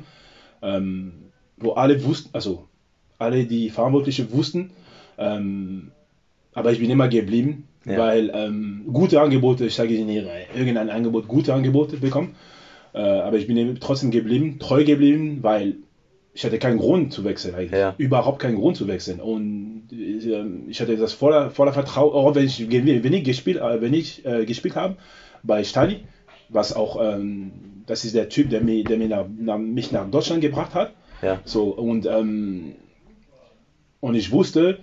[0.61, 1.13] ähm,
[1.57, 2.67] wo alle wussten, also
[3.17, 4.71] alle die Verantwortlichen wussten,
[5.17, 5.91] ähm,
[6.53, 7.97] aber ich bin immer geblieben ja.
[7.97, 12.35] Weil ähm, gute Angebote, ich sage nicht, irgendein Angebot, gute Angebote bekommen.
[12.93, 15.75] Äh, aber ich bin trotzdem geblieben, treu geblieben, weil
[16.33, 17.79] ich hatte keinen Grund zu wechseln eigentlich.
[17.79, 17.95] Ja.
[17.97, 19.19] Überhaupt keinen Grund zu wechseln.
[19.21, 23.81] Und äh, ich hatte das voller, voller Vertrauen, auch wenn ich, wenn ich gespielt, äh,
[23.81, 24.97] wenn ich, äh, gespielt habe
[25.43, 26.01] bei Stani,
[26.49, 27.51] was auch, ähm,
[27.85, 30.93] das ist der Typ, der, mich, der mich, nach, nach, mich nach Deutschland gebracht hat.
[31.21, 31.39] Ja.
[31.45, 32.75] So, und, ähm,
[33.99, 34.79] und ich wusste,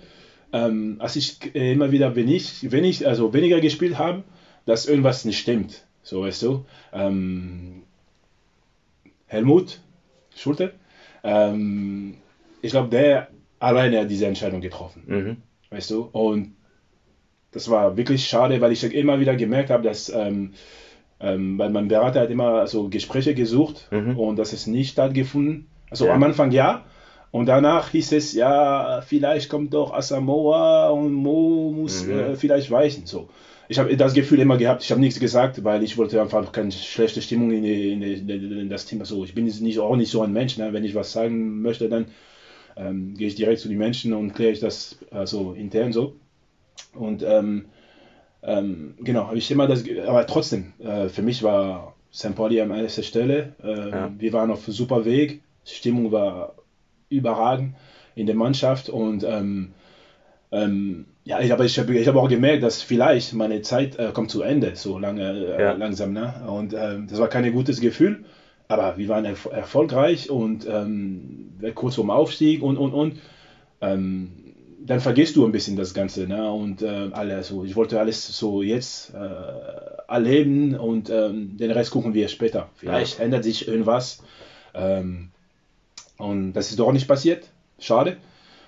[0.53, 4.23] ähm, als ich äh, immer wieder, wenn ich, wenn ich also weniger gespielt habe,
[4.65, 5.85] dass irgendwas nicht stimmt.
[6.03, 6.65] So weißt du.
[6.93, 7.83] Ähm,
[9.25, 9.79] Helmut
[10.35, 10.73] Schulte,
[11.23, 12.15] ähm,
[12.61, 13.27] ich glaube, der
[13.59, 15.03] alleine hat diese Entscheidung getroffen.
[15.05, 15.37] Mhm.
[15.69, 16.03] Weißt du?
[16.11, 16.55] Und
[17.51, 20.53] das war wirklich schade, weil ich immer wieder gemerkt habe, dass ähm,
[21.19, 24.17] ähm, weil mein Berater hat immer so Gespräche gesucht mhm.
[24.19, 25.67] und das ist nicht stattgefunden.
[25.89, 26.13] Also ja.
[26.13, 26.85] am Anfang ja,
[27.33, 32.11] und danach hieß es, ja, vielleicht kommt doch Asamoah und Mo muss mhm.
[32.11, 33.07] äh, vielleicht weichen.
[33.07, 33.27] So.
[33.67, 36.71] Ich habe das Gefühl immer gehabt, ich habe nichts gesagt, weil ich wollte einfach keine
[36.71, 38.99] schlechte Stimmung in, die, in, die, in das Team.
[38.99, 40.59] Also ich bin nicht, auch nicht so ein Mensch.
[40.59, 40.73] Ne?
[40.73, 42.05] Wenn ich was sagen möchte, dann
[42.77, 46.15] ähm, gehe ich direkt zu den Menschen und kläre ich das also intern so.
[46.93, 47.65] Und ähm,
[48.43, 52.35] ähm, genau, habe ich immer das, aber trotzdem, äh, für mich war St.
[52.35, 53.55] Pauli an erster Stelle.
[53.63, 54.11] Äh, ja.
[54.15, 55.41] Wir waren auf super Weg.
[55.65, 56.53] Stimmung war
[57.13, 57.75] überragend
[58.15, 59.73] in der Mannschaft und ähm,
[60.51, 64.11] ähm, ja, ich habe ich hab, ich hab auch gemerkt, dass vielleicht meine Zeit äh,
[64.13, 65.71] kommt zu Ende, so lange äh, ja.
[65.71, 66.13] langsam.
[66.13, 66.43] Ne?
[66.47, 68.25] Und ähm, das war kein gutes Gefühl,
[68.67, 73.19] aber wir waren erf erfolgreich und ähm, kurz vorm Aufstieg und und und.
[73.81, 74.43] Ähm,
[74.85, 76.27] dann vergisst du ein bisschen das Ganze.
[76.27, 76.51] Ne?
[76.51, 81.91] Und äh, alles, so, ich wollte alles so jetzt äh, erleben und ähm, den Rest
[81.91, 82.69] gucken wir später.
[82.75, 83.25] Vielleicht ja.
[83.25, 84.21] ändert sich irgendwas.
[84.73, 85.29] Ähm,
[86.17, 87.49] und das ist doch nicht passiert.
[87.79, 88.17] Schade.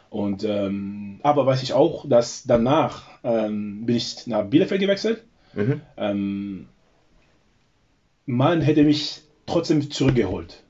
[0.09, 5.23] Und, ähm, aber weiß ich auch, dass danach ähm, bin ich nach Bielefeld gewechselt.
[5.53, 5.81] Mhm.
[5.97, 6.67] Ähm,
[8.25, 10.63] man hätte mich trotzdem zurückgeholt.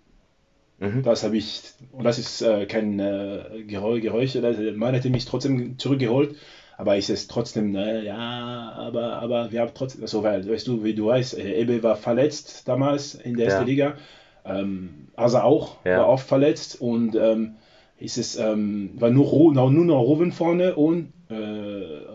[0.79, 1.03] Mhm.
[1.03, 1.61] Das habe ich,
[1.91, 4.35] und das ist äh, kein äh, Geräusch, Geräusch,
[4.75, 6.35] man hätte mich trotzdem zurückgeholt,
[6.77, 10.83] aber ist es trotzdem, äh, ja, aber, aber wir haben trotzdem, also, weil, weißt du,
[10.83, 13.51] wie du weißt, äh, Ebe war verletzt damals in der ja.
[13.53, 13.97] ersten Liga,
[14.45, 15.99] ähm, also auch, ja.
[15.99, 17.55] war oft verletzt und ähm,
[17.97, 21.33] ist es, ähm, war nur, nur, nur noch Ruben vorne und äh,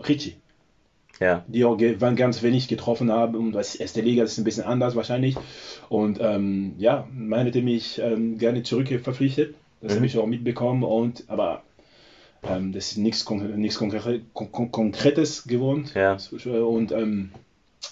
[0.07, 0.35] Ricci
[1.21, 1.45] ja.
[1.47, 3.35] die auch ganz wenig getroffen haben.
[3.35, 5.37] Und das erste Liga ist ein bisschen anders wahrscheinlich.
[5.87, 9.55] Und ähm, ja, man hätte mich ähm, gerne zurückverpflichtet.
[9.81, 9.97] Das mhm.
[9.97, 10.83] habe ich auch mitbekommen.
[10.83, 11.61] Und, aber
[12.43, 15.85] ähm, das ist nichts, nichts Konkre Kon Konkretes geworden.
[15.93, 16.17] Ja.
[16.43, 17.29] Und ähm,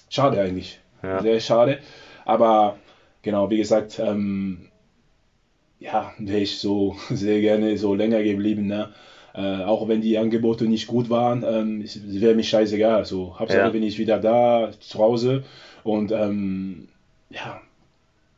[0.10, 0.82] schade eigentlich.
[1.04, 1.21] Ja.
[1.21, 1.80] Sehr schade.
[2.25, 2.78] Aber
[3.21, 4.69] genau, wie gesagt, ähm,
[5.79, 8.67] ja, wäre ich so sehr gerne so länger geblieben.
[8.67, 8.89] Ne?
[9.34, 13.05] Äh, auch wenn die Angebote nicht gut waren, ähm, wäre mir scheißegal.
[13.05, 13.69] So, Hauptsache ja.
[13.69, 15.43] bin ich wieder da, zu Hause.
[15.84, 16.88] Und ähm,
[17.29, 17.62] ja,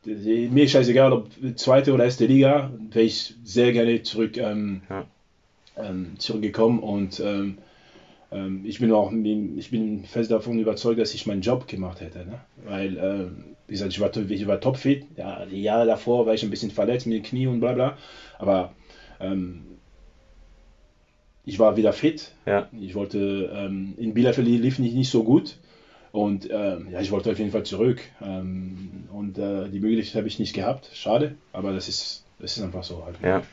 [0.06, 5.06] mir ist scheißegal, ob zweite oder erste Liga, wäre ich sehr gerne zurück, ähm, ja.
[5.78, 6.80] ähm, zurückgekommen.
[6.80, 7.22] Und
[8.32, 12.20] ähm, ich bin auch ich bin fest davon überzeugt, dass ich meinen Job gemacht hätte.
[12.20, 12.40] Ne?
[12.66, 13.26] Weil, äh,
[13.68, 15.06] wie gesagt, ich war, ich war topfit.
[15.18, 17.98] Ja, die Jahre davor war ich ein bisschen verletzt mit dem Knie und bla bla.
[18.40, 18.74] Aber
[19.20, 19.64] ähm,
[21.46, 22.32] ich war wieder fit.
[22.46, 22.70] Ja.
[22.80, 25.58] Ich wollte, ähm, in Bielefeld lief nicht, nicht so gut.
[26.12, 28.02] Und ähm, ja, ich wollte auf jeden Fall zurück.
[28.22, 30.90] Ähm, und äh, die Möglichkeit habe ich nicht gehabt.
[30.94, 33.16] Schade, aber das ist, das ist einfach so halt.
[33.24, 33.44] Ja.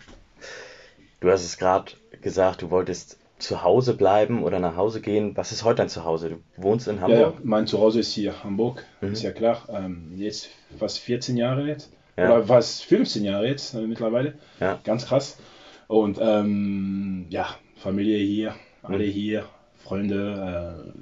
[1.21, 5.37] Du hast es gerade gesagt, du wolltest zu Hause bleiben oder nach Hause gehen.
[5.37, 6.31] Was ist heute dein Zuhause?
[6.31, 7.35] Du wohnst in Hamburg?
[7.37, 8.85] Ja, mein Zuhause ist hier, Hamburg.
[9.01, 9.12] Mhm.
[9.12, 9.62] Ist ja klar.
[9.68, 10.48] Ähm, jetzt
[10.79, 11.92] fast 14 Jahre jetzt.
[12.16, 12.35] Ja.
[12.35, 14.35] Oder fast 15 Jahre jetzt äh, mittlerweile.
[14.61, 14.79] Ja.
[14.83, 15.38] Ganz krass.
[15.87, 17.46] Und ähm, ja,
[17.77, 19.11] Familie hier, alle mhm.
[19.11, 19.44] hier,
[19.88, 21.01] Freunde, äh,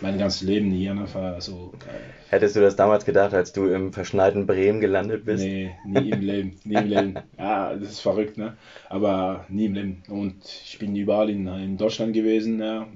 [0.00, 0.94] mein ganzes Leben hier.
[0.94, 5.44] Ne, also, äh, Hättest du das damals gedacht, als du im verschneiten Bremen gelandet bist?
[5.44, 7.14] Nee, nie im Leben, nie im Leben.
[7.38, 8.56] Ja, das ist verrückt, ne?
[8.88, 10.02] aber nie im Leben.
[10.08, 12.86] Und ich bin überall in, in Deutschland gewesen, ja.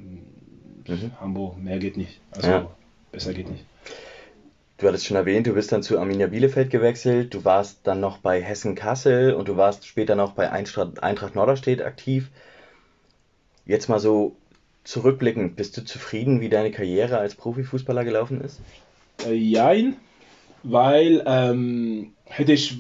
[0.89, 1.13] Mhm.
[1.21, 2.21] Hamburg, mehr geht nicht.
[2.31, 2.71] Also ja.
[3.13, 3.67] besser geht nicht.
[4.79, 8.19] Du hattest schon erwähnt, du bist dann zu Arminia Bielefeld gewechselt, du warst dann noch
[8.19, 12.31] bei Hessen Kassel und du warst später noch bei Eintracht, Eintracht Norderstedt aktiv.
[13.65, 14.37] Jetzt mal so
[14.87, 18.61] zurückblickend, bist du zufrieden, wie deine Karriere als Profifußballer gelaufen ist?
[19.27, 19.97] Äh, jein,
[20.63, 22.79] weil ähm, hätte ich,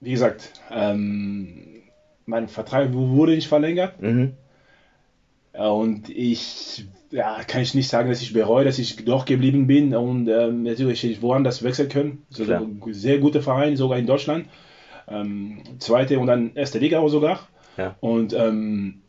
[0.00, 1.82] wie gesagt, ähm,
[2.26, 4.00] mein Vertrag wurde nicht verlängert.
[4.00, 4.34] Mhm.
[5.52, 9.94] Und ich, ja, kann ich nicht sagen, dass ich bereue, dass ich doch geblieben bin
[9.94, 12.26] und ähm, natürlich hätte ich woanders wechseln können.
[12.28, 12.44] So,
[12.90, 14.48] sehr gute Verein, sogar in Deutschland.
[15.08, 17.48] Ähm, zweite und dann erste Liga auch sogar.
[17.78, 17.96] Ja.
[18.00, 19.02] Und ähm,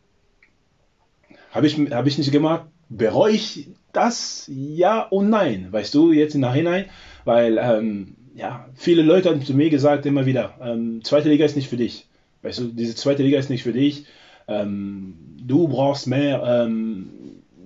[1.50, 2.66] habe ich, hab ich nicht gemacht.
[2.88, 4.48] Bereue ich das?
[4.48, 5.68] Ja und nein.
[5.70, 6.86] Weißt du, jetzt im Nachhinein,
[7.24, 11.56] weil ähm, ja, viele Leute haben zu mir gesagt immer wieder, ähm, zweite Liga ist
[11.56, 12.06] nicht für dich.
[12.42, 14.06] Weißt du, diese zweite Liga ist nicht für dich.
[14.46, 17.10] Ähm, du brauchst mehr ähm,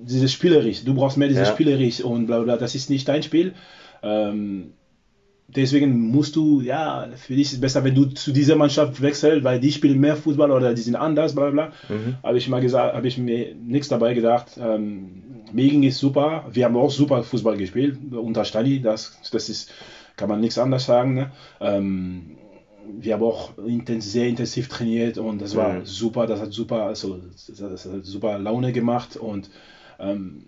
[0.02, 1.54] dieses Spielerisch, du brauchst mehr dieses ja.
[1.54, 3.54] Spielerisch und bla bla, das ist nicht dein Spiel.
[4.02, 4.72] Ähm,
[5.48, 9.44] deswegen musst du, ja, für dich ist es besser, wenn du zu dieser Mannschaft wechselst,
[9.44, 11.72] weil die spielen mehr Fußball oder die sind anders, bla bla.
[11.88, 12.16] Mhm.
[12.22, 14.58] Habe ich mal gesagt, habe ich mir nichts dabei gedacht.
[14.60, 19.72] Ähm, Megen ist super, wir haben auch super Fußball gespielt unter Stani, das, das ist,
[20.16, 21.14] kann man nichts anders sagen.
[21.14, 21.32] Ne?
[21.60, 22.38] Ähm,
[22.98, 25.84] wir haben auch intens, sehr intensiv trainiert und das war mhm.
[25.84, 29.50] super, das hat super, also das hat super Laune gemacht und
[29.98, 30.46] ähm,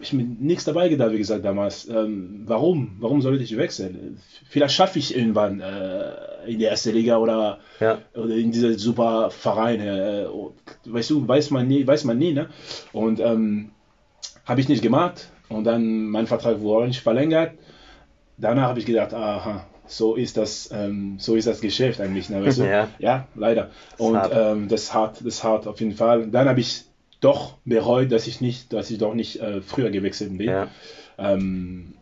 [0.00, 1.88] ich mir nichts dabei gedacht, wie gesagt, damals.
[1.88, 2.96] Ähm, warum?
[3.00, 4.18] Warum sollte ich wechseln?
[4.48, 6.12] Vielleicht schaffe ich irgendwann äh,
[6.46, 7.98] in der ersten Liga oder, ja.
[8.14, 10.26] oder in diese super Vereine.
[10.26, 12.48] Äh, weißt du, weiß man nie, weiß man nie, ne?
[12.92, 13.70] Und ähm,
[14.44, 15.28] habe ich nicht gemacht.
[15.48, 17.52] Und dann mein Vertrag wurde nicht verlängert.
[18.38, 22.30] Danach habe ich gedacht, aha, so ist das, ähm, so ist das Geschäft eigentlich.
[22.30, 22.44] Ne?
[22.44, 22.64] Weißt du?
[22.68, 22.88] ja.
[22.98, 23.70] ja, leider.
[23.98, 26.26] Und das, ähm, das ist hart, das ist hart auf jeden Fall.
[26.28, 26.84] Dann habe ich
[27.22, 30.48] doch bereut, dass ich nicht, dass ich doch nicht äh, früher gewechselt bin.
[30.48, 30.68] Ja.
[31.16, 31.94] Ähm,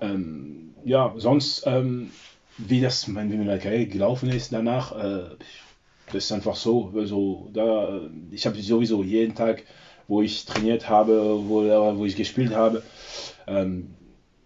[0.00, 2.10] ähm, ja, sonst, ähm,
[2.58, 5.30] wie das, mein, wie meine Karriere gelaufen ist danach, äh,
[6.12, 6.92] das ist einfach so.
[6.94, 9.62] Also, da, ich habe sowieso jeden Tag,
[10.08, 11.62] wo ich trainiert habe, wo,
[11.96, 12.82] wo ich gespielt habe,
[13.46, 13.94] ähm,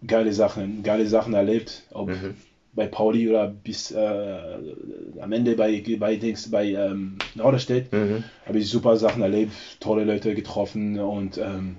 [0.05, 1.83] geile Sachen, geile Sachen erlebt.
[1.91, 2.35] Ob mhm.
[2.79, 4.57] Bei Pauli oder bis äh,
[5.19, 8.23] am Ende bei, bei, Dings, bei ähm, Norderstedt mhm.
[8.45, 11.75] habe ich super Sachen erlebt, tolle Leute getroffen und ähm,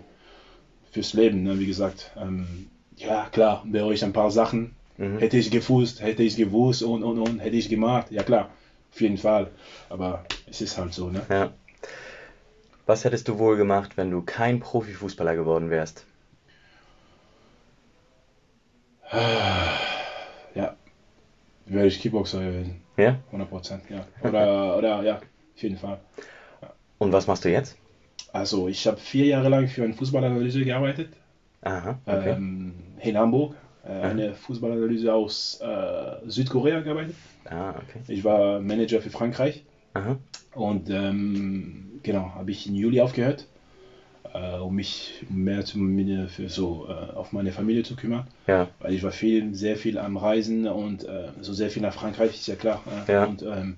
[0.93, 2.11] fürs Leben, ne, wie gesagt.
[2.21, 4.77] Ähm, ja, klar, bereue ich ein paar Sachen.
[4.99, 5.19] Mhm.
[5.21, 8.09] Hätte ich gewusst, hätte ich gewusst und, und, und, hätte ich gemacht.
[8.11, 8.51] Ja, klar,
[8.93, 9.47] auf jeden Fall.
[9.89, 11.23] Aber es ist halt so, ne?
[11.31, 11.51] Ja.
[12.85, 16.05] Was hättest du wohl gemacht, wenn du kein Profifußballer geworden wärst?
[20.55, 20.77] Ja,
[21.71, 22.83] wäre ich Kickboxer gewesen.
[22.97, 23.19] Ja?
[23.27, 24.05] 100 Prozent, ja.
[24.27, 25.99] Oder, oder ja, auf jeden Fall.
[26.63, 26.73] Ja.
[26.99, 27.77] Und was machst du jetzt?
[28.33, 31.13] Also, ich habe vier Jahre lang für eine Fußballanalyse gearbeitet.
[31.63, 32.31] Aha, okay.
[32.31, 33.55] ähm, in Hamburg.
[33.85, 37.15] Äh, eine Fußballanalyse aus äh, Südkorea gearbeitet.
[37.47, 38.01] Ah, okay.
[38.09, 39.65] Ich war Manager für Frankreich.
[39.95, 40.17] Aha.
[40.55, 43.47] Und ähm, genau, habe ich im Juli aufgehört,
[44.35, 45.79] äh, um mich mehr zu,
[46.29, 48.27] für so äh, auf meine Familie zu kümmern.
[48.47, 48.69] Ja.
[48.81, 52.35] Weil ich war viel, sehr viel am Reisen und äh, so sehr viel nach Frankreich,
[52.35, 52.83] ist ja klar.
[53.09, 53.25] Ja.
[53.25, 53.77] Und ähm,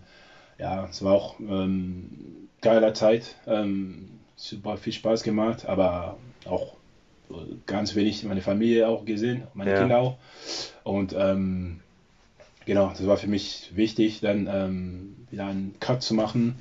[0.58, 2.08] ja, es war auch ähm,
[2.60, 3.36] geiler Zeit.
[3.46, 6.76] Ähm, super viel Spaß gemacht, aber auch
[7.66, 9.78] ganz wenig meine Familie auch gesehen, meine Ja.
[9.80, 10.16] Kinder auch.
[10.84, 11.80] Und ähm,
[12.66, 16.56] genau, das war für mich wichtig, dann ähm, wieder einen Cut zu machen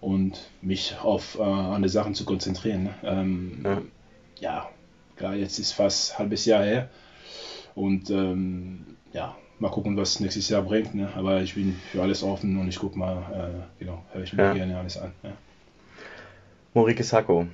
[0.00, 2.84] und mich auf äh, andere Sachen zu konzentrieren.
[2.84, 2.94] ne?
[3.04, 3.82] Ähm, Ja.
[4.40, 4.68] ja,
[5.16, 6.88] klar, jetzt ist fast ein halbes Jahr her
[7.74, 10.94] und ähm, ja, mal gucken, was nächstes Jahr bringt.
[10.94, 11.08] Ne?
[11.14, 14.42] Aber ich bin für alles offen und ich gucke mal, äh, genau, höre ich mir
[14.44, 14.52] Ja.
[14.54, 15.12] gerne alles an.
[15.22, 15.32] Ja.
[16.72, 17.46] Morike Sacco,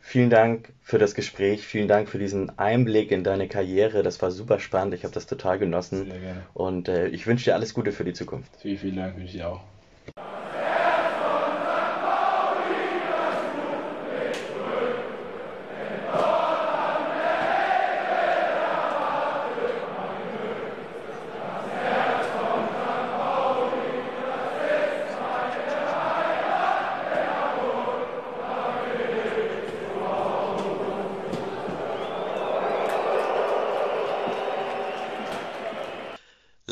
[0.00, 4.02] vielen Dank für das Gespräch, vielen Dank für diesen Einblick in deine Karriere.
[4.02, 6.42] Das war super spannend, ich habe das total genossen Sehr gerne.
[6.52, 8.50] und äh, ich wünsche dir alles Gute für die Zukunft.
[8.60, 9.60] Vielen, vielen Dank, wünsche ich auch.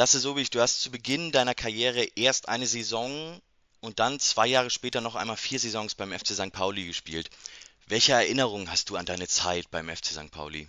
[0.05, 3.41] Lasse Sobich, du hast zu Beginn deiner Karriere erst eine Saison
[3.81, 6.53] und dann zwei Jahre später noch einmal vier Saisons beim FC St.
[6.53, 7.31] Pauli gespielt.
[7.89, 10.31] Welche Erinnerungen hast du an deine Zeit beim FC St.
[10.31, 10.69] Pauli?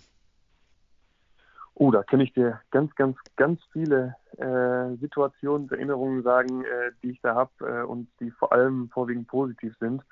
[1.74, 7.10] Oh, da kann ich dir ganz, ganz, ganz viele äh, Situationen, Erinnerungen sagen, äh, die
[7.10, 10.02] ich da habe äh, und die vor allem vorwiegend positiv sind.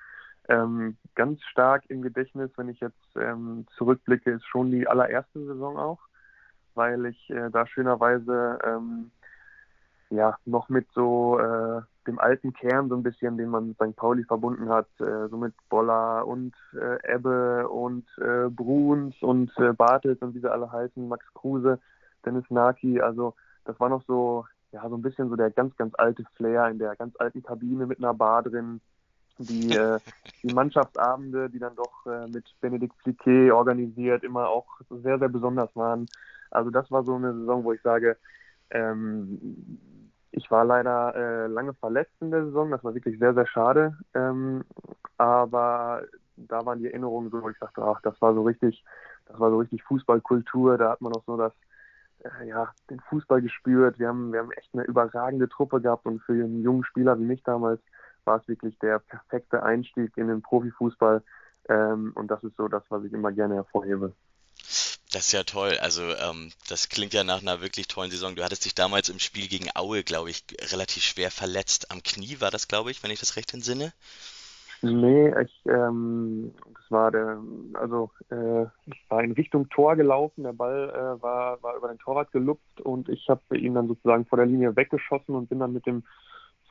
[0.51, 5.79] Ähm, ganz stark im Gedächtnis, wenn ich jetzt ähm, zurückblicke, ist schon die allererste Saison
[5.79, 6.01] auch,
[6.75, 9.11] weil ich äh, da schönerweise ähm,
[10.11, 13.97] ja noch mit so äh, dem alten Kern so ein bisschen, den man St.
[13.97, 19.73] Pauli verbunden hat, äh, so mit Boller und äh, Ebbe und äh, Bruns und äh,
[19.73, 21.81] Bartels und wie sie alle heißen, Max Kruse,
[22.25, 23.35] Dennis Naki, also
[23.65, 26.79] das war noch so, ja, so ein bisschen so der ganz, ganz alte Flair in
[26.79, 28.81] der ganz alten Kabine mit einer Bar drin.
[29.39, 29.99] Die, äh,
[30.43, 35.75] die Mannschaftsabende, die dann doch äh, mit Benedikt Fliquet organisiert, immer auch sehr, sehr besonders
[35.75, 36.07] waren.
[36.51, 38.17] Also das war so eine Saison, wo ich sage,
[38.71, 39.79] ähm,
[40.31, 43.97] ich war leider äh, lange verletzt in der Saison, das war wirklich sehr, sehr schade.
[44.15, 44.65] Ähm,
[45.17, 46.03] aber
[46.37, 48.85] da waren die Erinnerungen so, wo ich dachte, ach, das war so richtig,
[49.27, 51.53] das war so richtig Fußballkultur, da hat man auch so das,
[52.25, 53.99] äh, ja, den Fußball gespürt.
[53.99, 57.25] Wir haben, wir haben echt eine überragende Truppe gehabt und für einen jungen Spieler wie
[57.25, 57.81] mich damals
[58.27, 61.23] war es wirklich der perfekte Einstieg in den Profifußball.
[61.69, 64.13] Ähm, und das ist so das, was ich immer gerne hervorhebe.
[65.13, 65.79] Das ist ja toll.
[65.81, 68.35] Also ähm, das klingt ja nach einer wirklich tollen Saison.
[68.35, 71.93] Du hattest dich damals im Spiel gegen Aue, glaube ich, relativ schwer verletzt.
[71.93, 73.93] Am Knie war das, glaube ich, wenn ich das recht entsinne.
[74.83, 77.39] Nee, ich, ähm, das war der,
[77.75, 81.99] also äh, ich war in Richtung Tor gelaufen, der Ball äh, war, war über den
[81.99, 85.73] Torwart gelupft und ich habe ihn dann sozusagen vor der Linie weggeschossen und bin dann
[85.73, 86.05] mit dem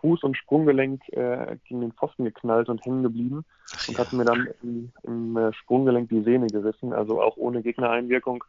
[0.03, 3.99] Fuß- und Sprunggelenk äh, gegen den Pfosten geknallt und hängen geblieben Ach und ja.
[3.99, 8.43] hatte mir dann im, im äh, Sprunggelenk die Sehne gerissen, also auch ohne Gegnereinwirkung.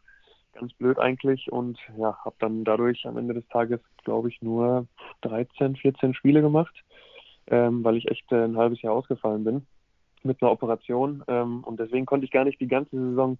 [0.53, 4.87] Ganz blöd eigentlich und ja, habe dann dadurch am Ende des Tages, glaube ich, nur
[5.21, 6.73] 13, 14 Spiele gemacht,
[7.47, 9.65] ähm, weil ich echt äh, ein halbes Jahr ausgefallen bin
[10.23, 13.37] mit einer Operation ähm, und deswegen konnte ich gar nicht die ganze Saison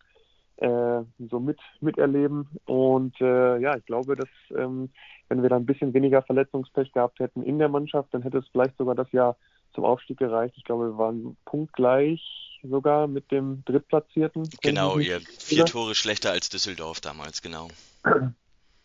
[0.57, 4.89] äh, so mit miterleben und äh, ja, ich glaube, dass ähm,
[5.29, 8.47] wenn wir da ein bisschen weniger Verletzungspech gehabt hätten in der Mannschaft, dann hätte es
[8.51, 9.37] vielleicht sogar das Jahr
[9.73, 10.55] zum Aufstieg gereicht.
[10.57, 12.21] Ich glaube, wir waren punktgleich
[12.63, 14.49] sogar mit dem Drittplatzierten.
[14.61, 15.65] Genau, ihr vier.
[15.65, 17.69] Tore schlechter als Düsseldorf damals, genau.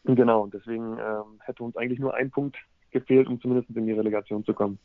[0.05, 2.57] Genau, und deswegen ähm, hätte uns eigentlich nur ein Punkt
[2.91, 4.78] gefehlt, um zumindest in die Relegation zu kommen.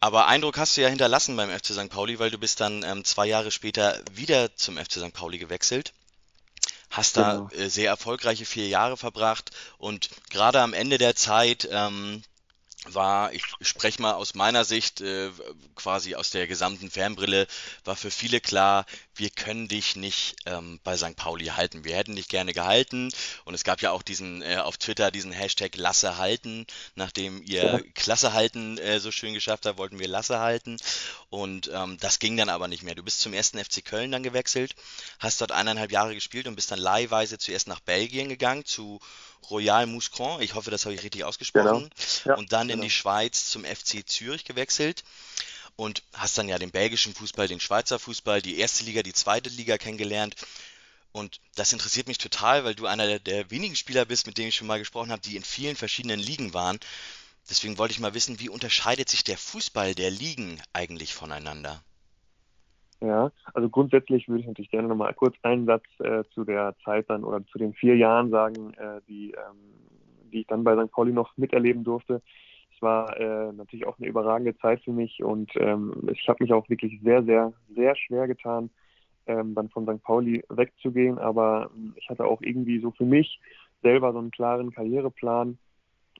[0.00, 1.88] Aber Eindruck hast du ja hinterlassen beim FC St.
[1.88, 5.14] Pauli, weil du bist dann ähm, zwei Jahre später wieder zum FC St.
[5.14, 5.92] Pauli gewechselt.
[6.90, 7.50] Hast da genau.
[7.50, 12.22] äh, sehr erfolgreiche vier Jahre verbracht und gerade am Ende der Zeit ähm,
[12.86, 15.30] war, ich spreche mal aus meiner Sicht, äh,
[15.74, 17.46] quasi aus der gesamten Fernbrille,
[17.84, 18.86] war für viele klar,
[19.18, 21.16] wir können dich nicht ähm, bei St.
[21.16, 21.84] Pauli halten.
[21.84, 23.10] Wir hätten dich gerne gehalten.
[23.44, 27.64] Und es gab ja auch diesen äh, auf Twitter diesen Hashtag Lasse halten, nachdem ihr
[27.64, 27.80] ja.
[27.94, 30.76] Klasse halten äh, so schön geschafft habt, wollten wir Lasse halten.
[31.30, 32.94] Und ähm, das ging dann aber nicht mehr.
[32.94, 34.74] Du bist zum ersten FC Köln dann gewechselt,
[35.18, 39.00] hast dort eineinhalb Jahre gespielt und bist dann leihweise zuerst nach Belgien gegangen zu
[39.50, 41.90] Royal Mouscron, ich hoffe, das habe ich richtig ausgesprochen,
[42.24, 42.24] genau.
[42.24, 42.78] ja, und dann genau.
[42.78, 45.04] in die Schweiz zum FC Zürich gewechselt
[45.78, 49.48] und hast dann ja den belgischen Fußball, den Schweizer Fußball, die erste Liga, die zweite
[49.48, 50.34] Liga kennengelernt.
[51.12, 54.48] Und das interessiert mich total, weil du einer der, der wenigen Spieler bist, mit denen
[54.48, 56.80] ich schon mal gesprochen habe, die in vielen verschiedenen Ligen waren.
[57.48, 61.80] Deswegen wollte ich mal wissen, wie unterscheidet sich der Fußball der Ligen eigentlich voneinander?
[63.00, 67.08] Ja, also grundsätzlich würde ich natürlich gerne nochmal kurz einen Satz äh, zu der Zeit
[67.08, 70.90] dann oder zu den vier Jahren sagen, äh, die, ähm, die ich dann bei St.
[70.90, 72.20] Pauli noch miterleben durfte.
[72.78, 76.52] Es war äh, natürlich auch eine überragende Zeit für mich und ähm, ich habe mich
[76.52, 78.70] auch wirklich sehr, sehr, sehr schwer getan,
[79.26, 80.00] ähm, dann von St.
[80.04, 81.18] Pauli wegzugehen.
[81.18, 83.40] Aber ähm, ich hatte auch irgendwie so für mich
[83.82, 85.58] selber so einen klaren Karriereplan.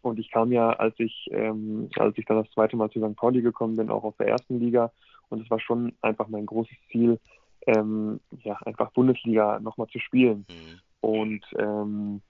[0.03, 3.15] Und ich kam ja, als ich, ähm, als ich dann das zweite Mal zu St.
[3.15, 4.91] Pauli gekommen bin, auch aus der ersten Liga
[5.29, 7.21] und es war schon einfach mein großes Ziel,
[7.67, 10.45] ähm, ja, einfach Bundesliga nochmal zu spielen.
[10.49, 10.81] Mhm.
[11.03, 12.21] Und ähm,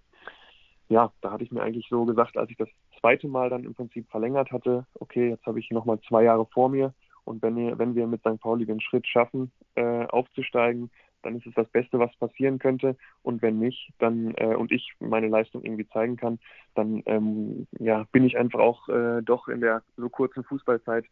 [0.88, 2.68] ja, da hatte ich mir eigentlich so gesagt, als ich das
[3.00, 6.68] zweite Mal dann im Prinzip verlängert hatte, okay, jetzt habe ich nochmal zwei Jahre vor
[6.68, 6.92] mir
[7.24, 8.40] und wenn wir, wenn wir mit St.
[8.40, 10.90] Pauli den Schritt schaffen, äh, aufzusteigen,
[11.22, 12.96] dann ist es das Beste, was passieren könnte.
[13.22, 16.38] Und wenn nicht, dann äh, und ich meine Leistung irgendwie zeigen kann,
[16.74, 21.04] dann ähm, ja, bin ich einfach auch äh, doch in der so kurzen Fußballzeit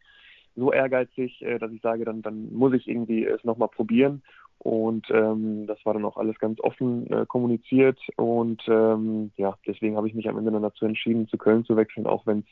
[0.55, 4.23] so ehrgeizig, äh, dass ich sage, dann, dann muss ich irgendwie es nochmal probieren.
[4.59, 7.99] Und ähm, das war dann auch alles ganz offen äh, kommuniziert.
[8.15, 11.75] Und ähm, ja, deswegen habe ich mich am Ende dann dazu entschieden, zu Köln zu
[11.75, 12.45] wechseln, auch wenn es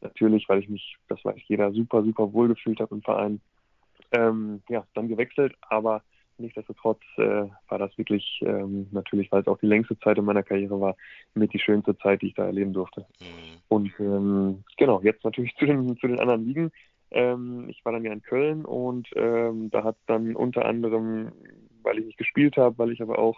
[0.00, 3.40] natürlich, weil ich mich, das weiß jeder, super, super wohl gefühlt habe im Verein,
[4.12, 5.54] ähm, ja, dann gewechselt.
[5.68, 6.02] Aber
[6.38, 10.42] nichtsdestotrotz äh, war das wirklich ähm, natürlich, weil es auch die längste Zeit in meiner
[10.42, 10.96] Karriere war,
[11.34, 13.06] mit die schönste Zeit, die ich da erleben durfte.
[13.20, 13.58] Mhm.
[13.68, 16.72] Und ähm, genau, jetzt natürlich zu den, zu den anderen Ligen.
[17.14, 21.32] Ähm, ich war dann ja in Köln und ähm, da hat dann unter anderem,
[21.82, 23.36] weil ich nicht gespielt habe, weil ich aber auch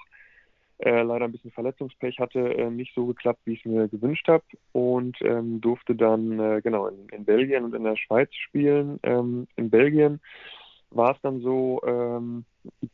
[0.79, 4.27] äh, leider ein bisschen Verletzungspech hatte, äh, nicht so geklappt, wie ich es mir gewünscht
[4.29, 8.99] habe und ähm, durfte dann äh, genau in, in, Belgien und in der Schweiz spielen.
[9.03, 10.21] Ähm, in Belgien
[10.91, 12.45] war es dann so, ähm,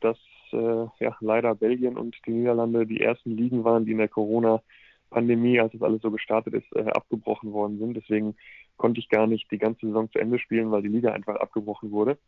[0.00, 0.18] dass
[0.52, 4.62] äh, ja leider Belgien und die Niederlande die ersten Ligen waren, die in der Corona
[5.10, 7.96] Pandemie, als das alles so gestartet ist, äh, abgebrochen worden sind.
[7.96, 8.34] Deswegen
[8.76, 11.90] konnte ich gar nicht die ganze Saison zu Ende spielen, weil die Liga einfach abgebrochen
[11.90, 12.18] wurde.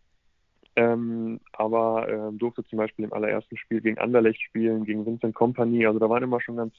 [0.77, 5.87] Ähm, aber äh, durfte zum Beispiel im allerersten Spiel gegen Anderlecht spielen, gegen Vincent Company.
[5.87, 6.75] Also da waren immer schon ganz,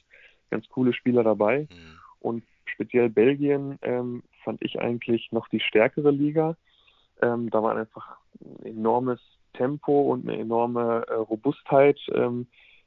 [0.50, 1.68] ganz coole Spieler dabei.
[1.70, 1.98] Mhm.
[2.20, 6.56] Und speziell Belgien ähm, fand ich eigentlich noch die stärkere Liga.
[7.22, 9.20] Ähm, da war einfach ein enormes
[9.54, 11.98] Tempo und eine enorme äh, Robustheit.
[12.12, 12.46] Ähm,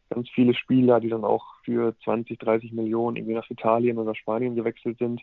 [0.09, 4.55] ganz viele Spieler, die dann auch für 20, 30 Millionen irgendwie nach Italien oder Spanien
[4.55, 5.21] gewechselt sind.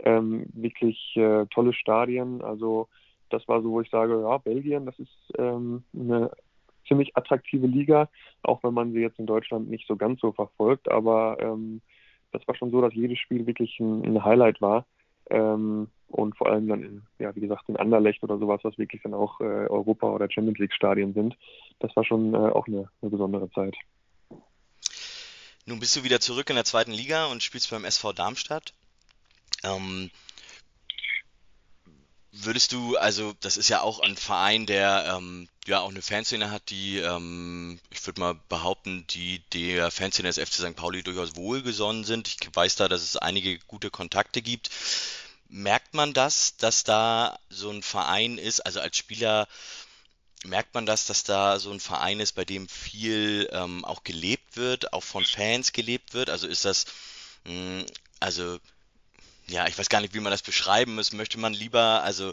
[0.00, 2.42] Ähm, wirklich äh, tolle Stadien.
[2.42, 2.88] Also
[3.30, 6.30] das war so, wo ich sage, ja, Belgien, das ist ähm, eine
[6.86, 8.08] ziemlich attraktive Liga,
[8.42, 10.90] auch wenn man sie jetzt in Deutschland nicht so ganz so verfolgt.
[10.90, 11.80] Aber ähm,
[12.32, 14.86] das war schon so, dass jedes Spiel wirklich ein, ein Highlight war.
[15.30, 19.02] Ähm, und vor allem dann in, ja, wie gesagt, in Anderlecht oder sowas, was wirklich
[19.02, 21.36] dann auch äh, Europa- oder Champions League-Stadien sind.
[21.80, 23.74] Das war schon äh, auch eine, eine besondere Zeit.
[25.66, 28.72] Nun bist du wieder zurück in der zweiten Liga und spielst beim SV Darmstadt.
[29.66, 30.10] Ähm,
[32.32, 36.50] würdest du, also das ist ja auch ein Verein, der ähm, ja auch eine Fanszene
[36.50, 40.76] hat, die, ähm, ich würde mal behaupten, die der Fanszene des FC St.
[40.76, 42.28] Pauli durchaus wohlgesonnen sind.
[42.28, 44.70] Ich weiß da, dass es einige gute Kontakte gibt.
[45.48, 49.48] Merkt man das, dass da so ein Verein ist, also als Spieler
[50.44, 54.56] merkt man das, dass da so ein Verein ist, bei dem viel ähm, auch gelebt
[54.56, 56.30] wird, auch von Fans gelebt wird?
[56.30, 56.84] Also ist das,
[57.44, 57.86] mh, hm,
[58.20, 58.58] also
[59.48, 61.12] ja, ich weiß gar nicht, wie man das beschreiben muss.
[61.12, 62.32] Möchte man lieber, also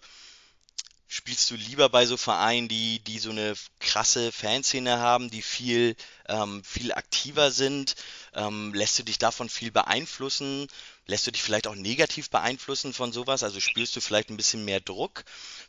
[1.07, 5.95] spielst du lieber bei so Vereinen, die, die so eine krasse Fanszene haben, die viel,
[6.27, 7.95] ähm, viel aktiver sind?
[8.33, 10.67] Ähm, lässt du dich davon viel beeinflussen?
[11.05, 13.43] Lässt du dich vielleicht auch negativ beeinflussen von sowas?
[13.43, 15.23] Also spielst du vielleicht ein bisschen mehr Druck,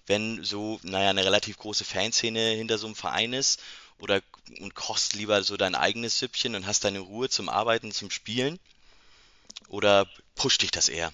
[0.07, 3.61] wenn so, naja, eine relativ große Fanszene hinter so einem Verein ist?
[3.99, 4.23] Oder
[4.61, 8.59] und kochst lieber so dein eigenes Süppchen und hast deine Ruhe zum Arbeiten, zum Spielen?
[9.69, 11.13] Oder pusht dich das eher?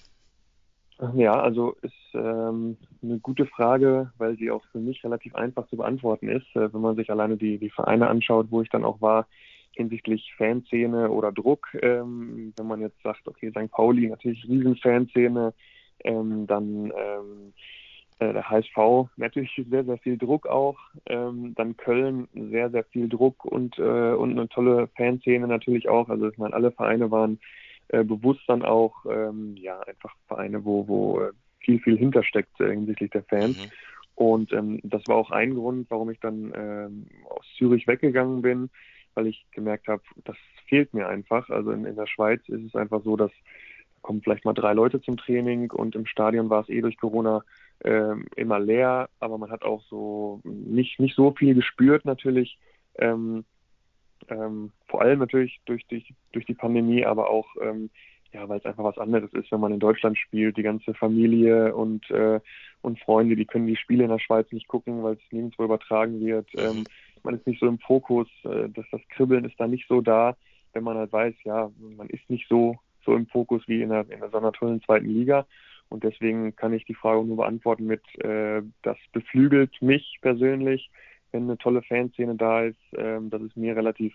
[1.15, 5.77] Ja, also ist ähm, eine gute Frage, weil sie auch für mich relativ einfach zu
[5.77, 9.01] beantworten ist, äh, wenn man sich alleine die, die Vereine anschaut, wo ich dann auch
[9.01, 9.25] war
[9.75, 11.69] hinsichtlich Fanszene oder Druck.
[11.81, 13.71] Ähm, wenn man jetzt sagt, okay, St.
[13.71, 15.53] Pauli natürlich Riesenfanszene,
[16.03, 17.53] ähm, dann ähm,
[18.19, 20.77] äh, der HSV natürlich sehr, sehr viel Druck auch.
[21.07, 26.09] Ähm, dann Köln sehr, sehr viel Druck und, äh, und eine tolle Fanszene natürlich auch.
[26.09, 27.39] Also ich meine, alle Vereine waren
[27.91, 32.71] äh, bewusst dann auch ähm, ja einfach Vereine, wo, wo äh, viel, viel hintersteckt äh,
[32.71, 33.57] hinsichtlich der Fans.
[33.57, 33.71] Mhm.
[34.15, 38.69] Und ähm, das war auch ein Grund, warum ich dann ähm, aus Zürich weggegangen bin,
[39.13, 40.37] weil ich gemerkt habe, das
[40.67, 41.49] fehlt mir einfach.
[41.49, 43.31] Also in, in der Schweiz ist es einfach so, dass
[44.01, 47.43] kommen vielleicht mal drei Leute zum Training und im Stadion war es eh durch Corona
[47.83, 52.57] ähm, immer leer, aber man hat auch so nicht, nicht so viel gespürt natürlich.
[52.95, 53.45] Ähm,
[54.29, 57.89] ähm, vor allem natürlich durch, durch, durch die Pandemie, aber auch, ähm,
[58.33, 60.57] ja, weil es einfach was anderes ist, wenn man in Deutschland spielt.
[60.57, 62.39] Die ganze Familie und, äh,
[62.81, 66.25] und Freunde, die können die Spiele in der Schweiz nicht gucken, weil es nirgendwo übertragen
[66.25, 66.47] wird.
[66.55, 66.85] Ähm,
[67.23, 70.35] man ist nicht so im Fokus, äh, dass das Kribbeln ist da nicht so da,
[70.73, 74.09] wenn man halt weiß, ja, man ist nicht so, so im Fokus wie in der,
[74.09, 75.45] in der so einer tollen zweiten Liga.
[75.89, 80.89] Und deswegen kann ich die Frage nur beantworten mit, äh, das beflügelt mich persönlich,
[81.31, 82.79] wenn eine tolle Fanszene da ist.
[82.95, 84.13] Ähm, das ist mir relativ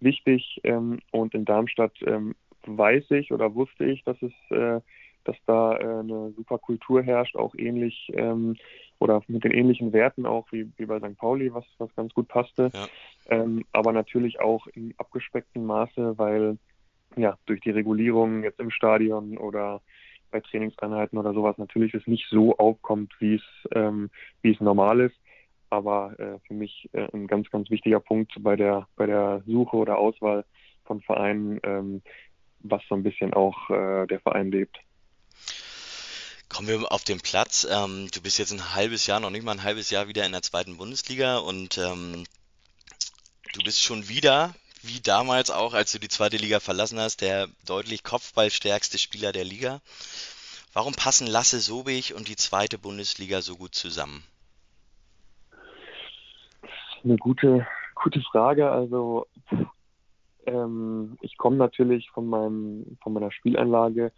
[0.00, 0.60] wichtig.
[0.64, 2.34] Ähm, und in Darmstadt ähm,
[2.66, 4.80] weiß ich oder wusste ich, dass es, äh,
[5.24, 8.56] dass da äh, eine super Kultur herrscht, auch ähnlich ähm,
[8.98, 11.16] oder mit den ähnlichen Werten auch wie, wie bei St.
[11.18, 12.70] Pauli, was, was ganz gut passte.
[12.72, 12.86] Ja.
[13.28, 16.58] Ähm, aber natürlich auch in abgespecktem Maße, weil
[17.16, 19.80] ja durch die Regulierung jetzt im Stadion oder
[20.30, 23.42] bei Trainingseinheiten oder sowas natürlich es nicht so aufkommt, wie es,
[23.72, 24.10] ähm,
[24.42, 25.16] wie es normal ist.
[25.74, 29.76] Aber äh, für mich äh, ein ganz, ganz wichtiger Punkt bei der, bei der Suche
[29.76, 30.44] oder Auswahl
[30.84, 32.02] von Vereinen, ähm,
[32.60, 34.78] was so ein bisschen auch äh, der Verein lebt.
[36.48, 37.66] Kommen wir auf den Platz.
[37.70, 40.32] Ähm, du bist jetzt ein halbes Jahr, noch nicht mal ein halbes Jahr wieder in
[40.32, 42.24] der zweiten Bundesliga und ähm,
[43.54, 47.48] du bist schon wieder wie damals auch, als du die zweite Liga verlassen hast, der
[47.64, 49.80] deutlich kopfballstärkste Spieler der Liga.
[50.74, 54.22] Warum passen Lasse Sobich und die zweite Bundesliga so gut zusammen?
[57.04, 58.70] Eine gute, gute Frage.
[58.70, 59.26] Also
[60.46, 64.10] ähm, ich komme natürlich von meinem, von meiner Spieleinlage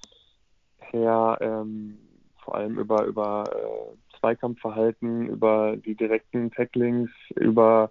[0.78, 1.98] her, ähm,
[2.44, 7.90] vor allem über, über äh, Zweikampfverhalten, über die direkten Tacklings, über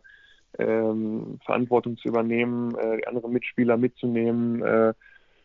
[0.60, 4.62] ähm, Verantwortung zu übernehmen, äh, die anderen Mitspieler mitzunehmen.
[4.62, 4.93] Äh,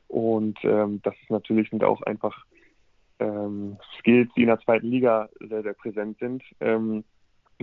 [0.06, 2.44] und ähm, das ist natürlich sind auch einfach
[3.18, 6.44] ähm, Skills, die in der zweiten Liga sehr, sehr präsent sind.
[6.60, 7.02] Ähm,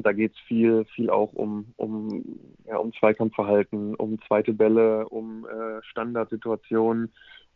[0.06, 2.24] da geht es viel, viel auch um, um,
[2.66, 7.12] ja, um Zweikampfverhalten, um zweite Bälle, um äh, Standardsituationen.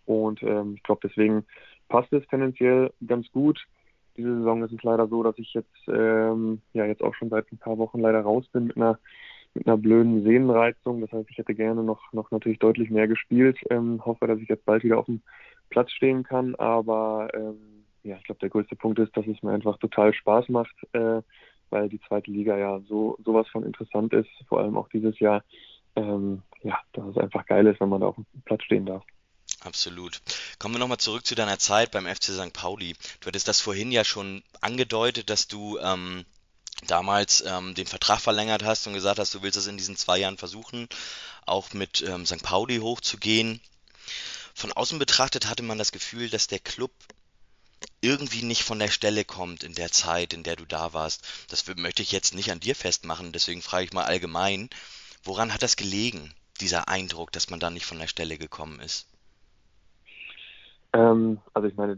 [0.05, 1.45] Und ähm, ich glaube, deswegen
[1.89, 3.59] passt es tendenziell ganz gut.
[4.17, 7.51] Diese Saison ist es leider so, dass ich jetzt ähm, ja jetzt auch schon seit
[7.51, 8.99] ein paar Wochen leider raus bin mit einer
[9.53, 11.01] mit einer blöden Sehnenreizung.
[11.01, 13.57] Das heißt, ich hätte gerne noch, noch natürlich deutlich mehr gespielt.
[13.69, 15.21] Ähm, hoffe, dass ich jetzt bald wieder auf dem
[15.69, 16.55] Platz stehen kann.
[16.55, 17.57] Aber ähm,
[18.03, 21.21] ja, ich glaube, der größte Punkt ist, dass es mir einfach total Spaß macht, äh,
[21.71, 25.43] weil die zweite Liga ja so sowas von interessant ist, vor allem auch dieses Jahr.
[25.95, 29.03] Ähm, ja, dass es einfach geil ist, wenn man da auf dem Platz stehen darf.
[29.63, 30.21] Absolut.
[30.59, 32.53] Kommen wir nochmal zurück zu deiner Zeit beim FC St.
[32.53, 32.95] Pauli.
[33.19, 36.25] Du hattest das vorhin ja schon angedeutet, dass du ähm,
[36.87, 40.17] damals ähm, den Vertrag verlängert hast und gesagt hast, du willst es in diesen zwei
[40.17, 40.87] Jahren versuchen,
[41.45, 42.41] auch mit ähm, St.
[42.41, 43.61] Pauli hochzugehen.
[44.53, 46.91] Von außen betrachtet hatte man das Gefühl, dass der Club
[48.01, 51.47] irgendwie nicht von der Stelle kommt in der Zeit, in der du da warst.
[51.49, 54.69] Das möchte ich jetzt nicht an dir festmachen, deswegen frage ich mal allgemein,
[55.23, 59.07] woran hat das gelegen, dieser Eindruck, dass man da nicht von der Stelle gekommen ist?
[60.93, 61.97] Ähm, also ich meine,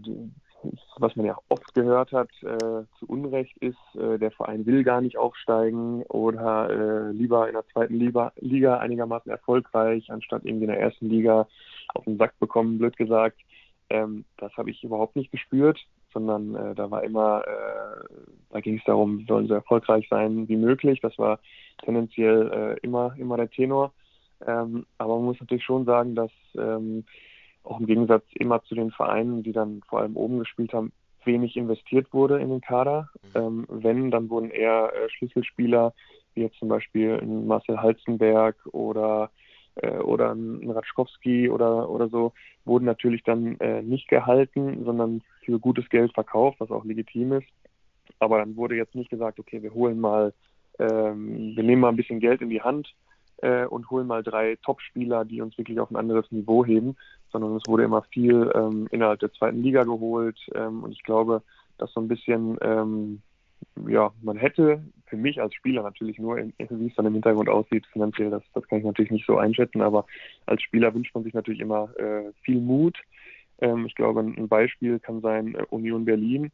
[0.98, 5.02] was man ja oft gehört hat, äh, zu Unrecht ist, äh, der Verein will gar
[5.02, 10.72] nicht aufsteigen oder äh, lieber in der zweiten Liga, Liga einigermaßen erfolgreich, anstatt irgendwie in
[10.72, 11.48] der ersten Liga
[11.94, 13.40] auf den Sack bekommen, blöd gesagt.
[13.90, 15.80] Ähm, das habe ich überhaupt nicht gespürt,
[16.14, 18.06] sondern äh, da war immer, äh,
[18.52, 21.00] da ging es darum, sollen so erfolgreich sein wie möglich.
[21.02, 21.40] Das war
[21.84, 23.94] tendenziell äh, immer, immer der Tenor.
[24.46, 27.06] Ähm, aber man muss natürlich schon sagen, dass ähm,
[27.64, 30.92] auch im Gegensatz immer zu den Vereinen, die dann vor allem oben gespielt haben,
[31.26, 33.10] wenig investiert wurde in den Kader.
[33.34, 33.42] Mhm.
[33.42, 35.94] Ähm, wenn, dann wurden eher äh, Schlüsselspieler,
[36.34, 39.30] wie jetzt zum Beispiel Marcel Halzenberg oder
[39.76, 42.34] äh, oder ein Ratschkowski oder, oder so,
[42.66, 47.48] wurden natürlich dann äh, nicht gehalten, sondern für gutes Geld verkauft, was auch legitim ist.
[48.20, 50.34] Aber dann wurde jetzt nicht gesagt, okay, wir holen mal,
[50.80, 52.94] ähm, wir nehmen mal ein bisschen Geld in die Hand
[53.42, 56.96] äh, und holen mal drei Top-Spieler, die uns wirklich auf ein anderes Niveau heben,
[57.32, 60.40] sondern es wurde immer viel ähm, innerhalb der zweiten Liga geholt.
[60.56, 61.42] Ähm, und ich glaube,
[61.78, 63.22] dass so ein bisschen, ähm,
[63.88, 67.86] ja, man hätte für mich als Spieler natürlich nur, wie es dann im Hintergrund aussieht,
[67.88, 70.06] finanziell, das, das kann ich natürlich nicht so einschätzen, aber
[70.46, 72.98] als Spieler wünscht man sich natürlich immer äh, viel Mut.
[73.60, 76.52] Ähm, ich glaube, ein Beispiel kann sein äh, Union Berlin.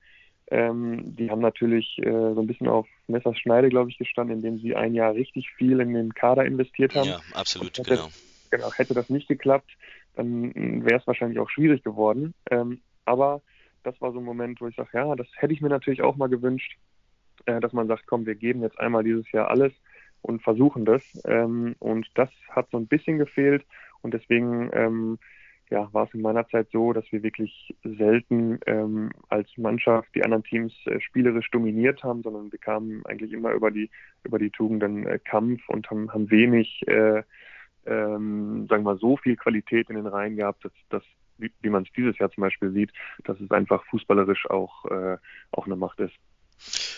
[0.52, 4.58] Ähm, die haben natürlich äh, so ein bisschen auf Messers Schneide, glaube ich, gestanden, indem
[4.58, 7.10] sie ein Jahr richtig viel in den Kader investiert haben.
[7.10, 8.10] Ja, absolut, hätte, genau.
[8.50, 8.72] genau.
[8.74, 9.70] Hätte das nicht geklappt,
[10.16, 12.34] dann wäre es wahrscheinlich auch schwierig geworden.
[12.50, 13.42] Ähm, aber
[13.84, 16.16] das war so ein Moment, wo ich sage, ja, das hätte ich mir natürlich auch
[16.16, 16.78] mal gewünscht,
[17.46, 19.74] äh, dass man sagt, komm, wir geben jetzt einmal dieses Jahr alles
[20.22, 21.04] und versuchen das.
[21.26, 23.66] Ähm, und das hat so ein bisschen gefehlt
[24.02, 25.20] und deswegen ähm,
[25.70, 30.24] ja, war es in meiner Zeit so, dass wir wirklich selten ähm, als Mannschaft die
[30.24, 33.90] anderen Teams äh, spielerisch dominiert haben, sondern wir kamen eigentlich immer über die
[34.24, 37.24] über die Tugenden äh, Kampf und haben, haben wenig, äh,
[37.86, 41.04] ähm, sagen wir mal, so viel Qualität in den Reihen gehabt, dass, dass
[41.38, 42.92] wie, wie man es dieses Jahr zum Beispiel sieht,
[43.24, 45.18] dass es einfach fußballerisch auch, äh,
[45.52, 46.16] auch eine Macht ist.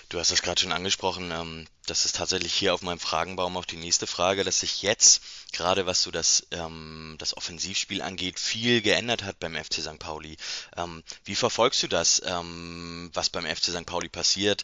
[0.10, 1.32] Du hast das gerade schon angesprochen.
[1.32, 5.24] Ähm, das ist tatsächlich hier auf meinem Fragenbaum auch die nächste Frage, dass sich jetzt,
[5.52, 10.00] gerade was so das, ähm, das Offensivspiel angeht, viel geändert hat beim FC St.
[10.00, 10.38] Pauli.
[10.76, 13.86] Ähm, wie verfolgst du das, was beim FC St.
[13.86, 14.64] Pauli passiert?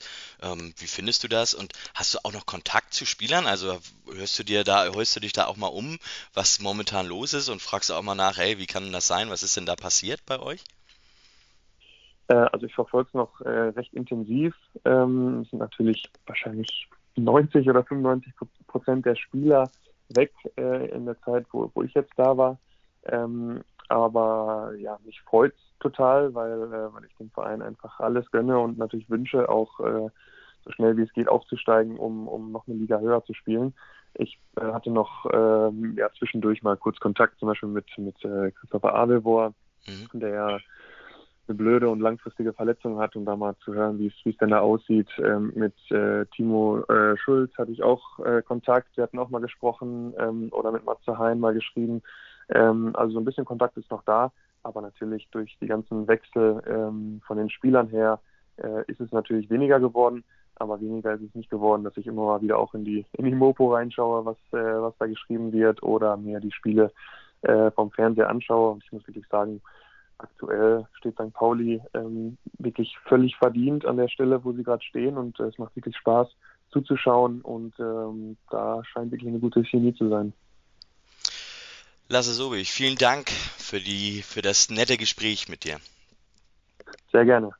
[0.77, 1.53] Wie findest du das?
[1.53, 3.47] Und hast du auch noch Kontakt zu Spielern?
[3.47, 3.79] Also
[4.11, 5.97] hörst du dir da, hörst du dich da auch mal um,
[6.33, 9.29] was momentan los ist und fragst auch mal nach, hey, wie kann das sein?
[9.29, 10.61] Was ist denn da passiert bei euch?
[12.28, 14.55] Äh, also ich verfolge es noch äh, recht intensiv.
[14.86, 18.34] Ähm, es sind natürlich wahrscheinlich 90 oder 95
[18.67, 19.69] Prozent der Spieler
[20.09, 22.57] weg äh, in der Zeit, wo, wo ich jetzt da war.
[23.05, 28.30] Ähm, aber ja, mich freut es total, weil, äh, weil ich dem Verein einfach alles
[28.32, 30.09] gönne und natürlich wünsche, auch äh,
[30.65, 33.73] so schnell wie es geht aufzusteigen, um, um noch eine Liga höher zu spielen.
[34.15, 38.51] Ich äh, hatte noch ähm, ja, zwischendurch mal kurz Kontakt zum Beispiel mit, mit äh,
[38.51, 39.53] Christopher Abelbohr,
[39.88, 40.19] mhm.
[40.19, 40.59] der
[41.47, 44.59] eine blöde und langfristige Verletzung hat und da mal zu hören, wie es denn da
[44.59, 45.09] aussieht.
[45.19, 49.41] Ähm, mit äh, Timo äh, Schulz hatte ich auch äh, Kontakt, wir hatten auch mal
[49.41, 52.01] gesprochen ähm, oder mit Matze Hein mal geschrieben.
[52.49, 54.31] Ähm, also so ein bisschen Kontakt ist noch da,
[54.63, 58.19] aber natürlich durch die ganzen Wechsel ähm, von den Spielern her
[58.57, 60.23] äh, ist es natürlich weniger geworden.
[60.59, 63.25] Aber weniger ist es nicht geworden, dass ich immer mal wieder auch in die in
[63.25, 66.91] die Mopo reinschaue, was äh, was da geschrieben wird oder mir die Spiele
[67.43, 68.71] äh, vom Fernseher anschaue.
[68.71, 69.61] Und ich muss wirklich sagen,
[70.18, 71.34] aktuell steht St.
[71.34, 75.57] Pauli ähm, wirklich völlig verdient an der Stelle, wo sie gerade stehen und äh, es
[75.57, 76.28] macht wirklich Spaß
[76.72, 80.34] zuzuschauen und ähm, da scheint wirklich eine gute Chemie zu sein.
[82.09, 85.78] Lasse Sobich, vielen Dank für, die, für das nette Gespräch mit dir.
[87.11, 87.51] Sehr gerne.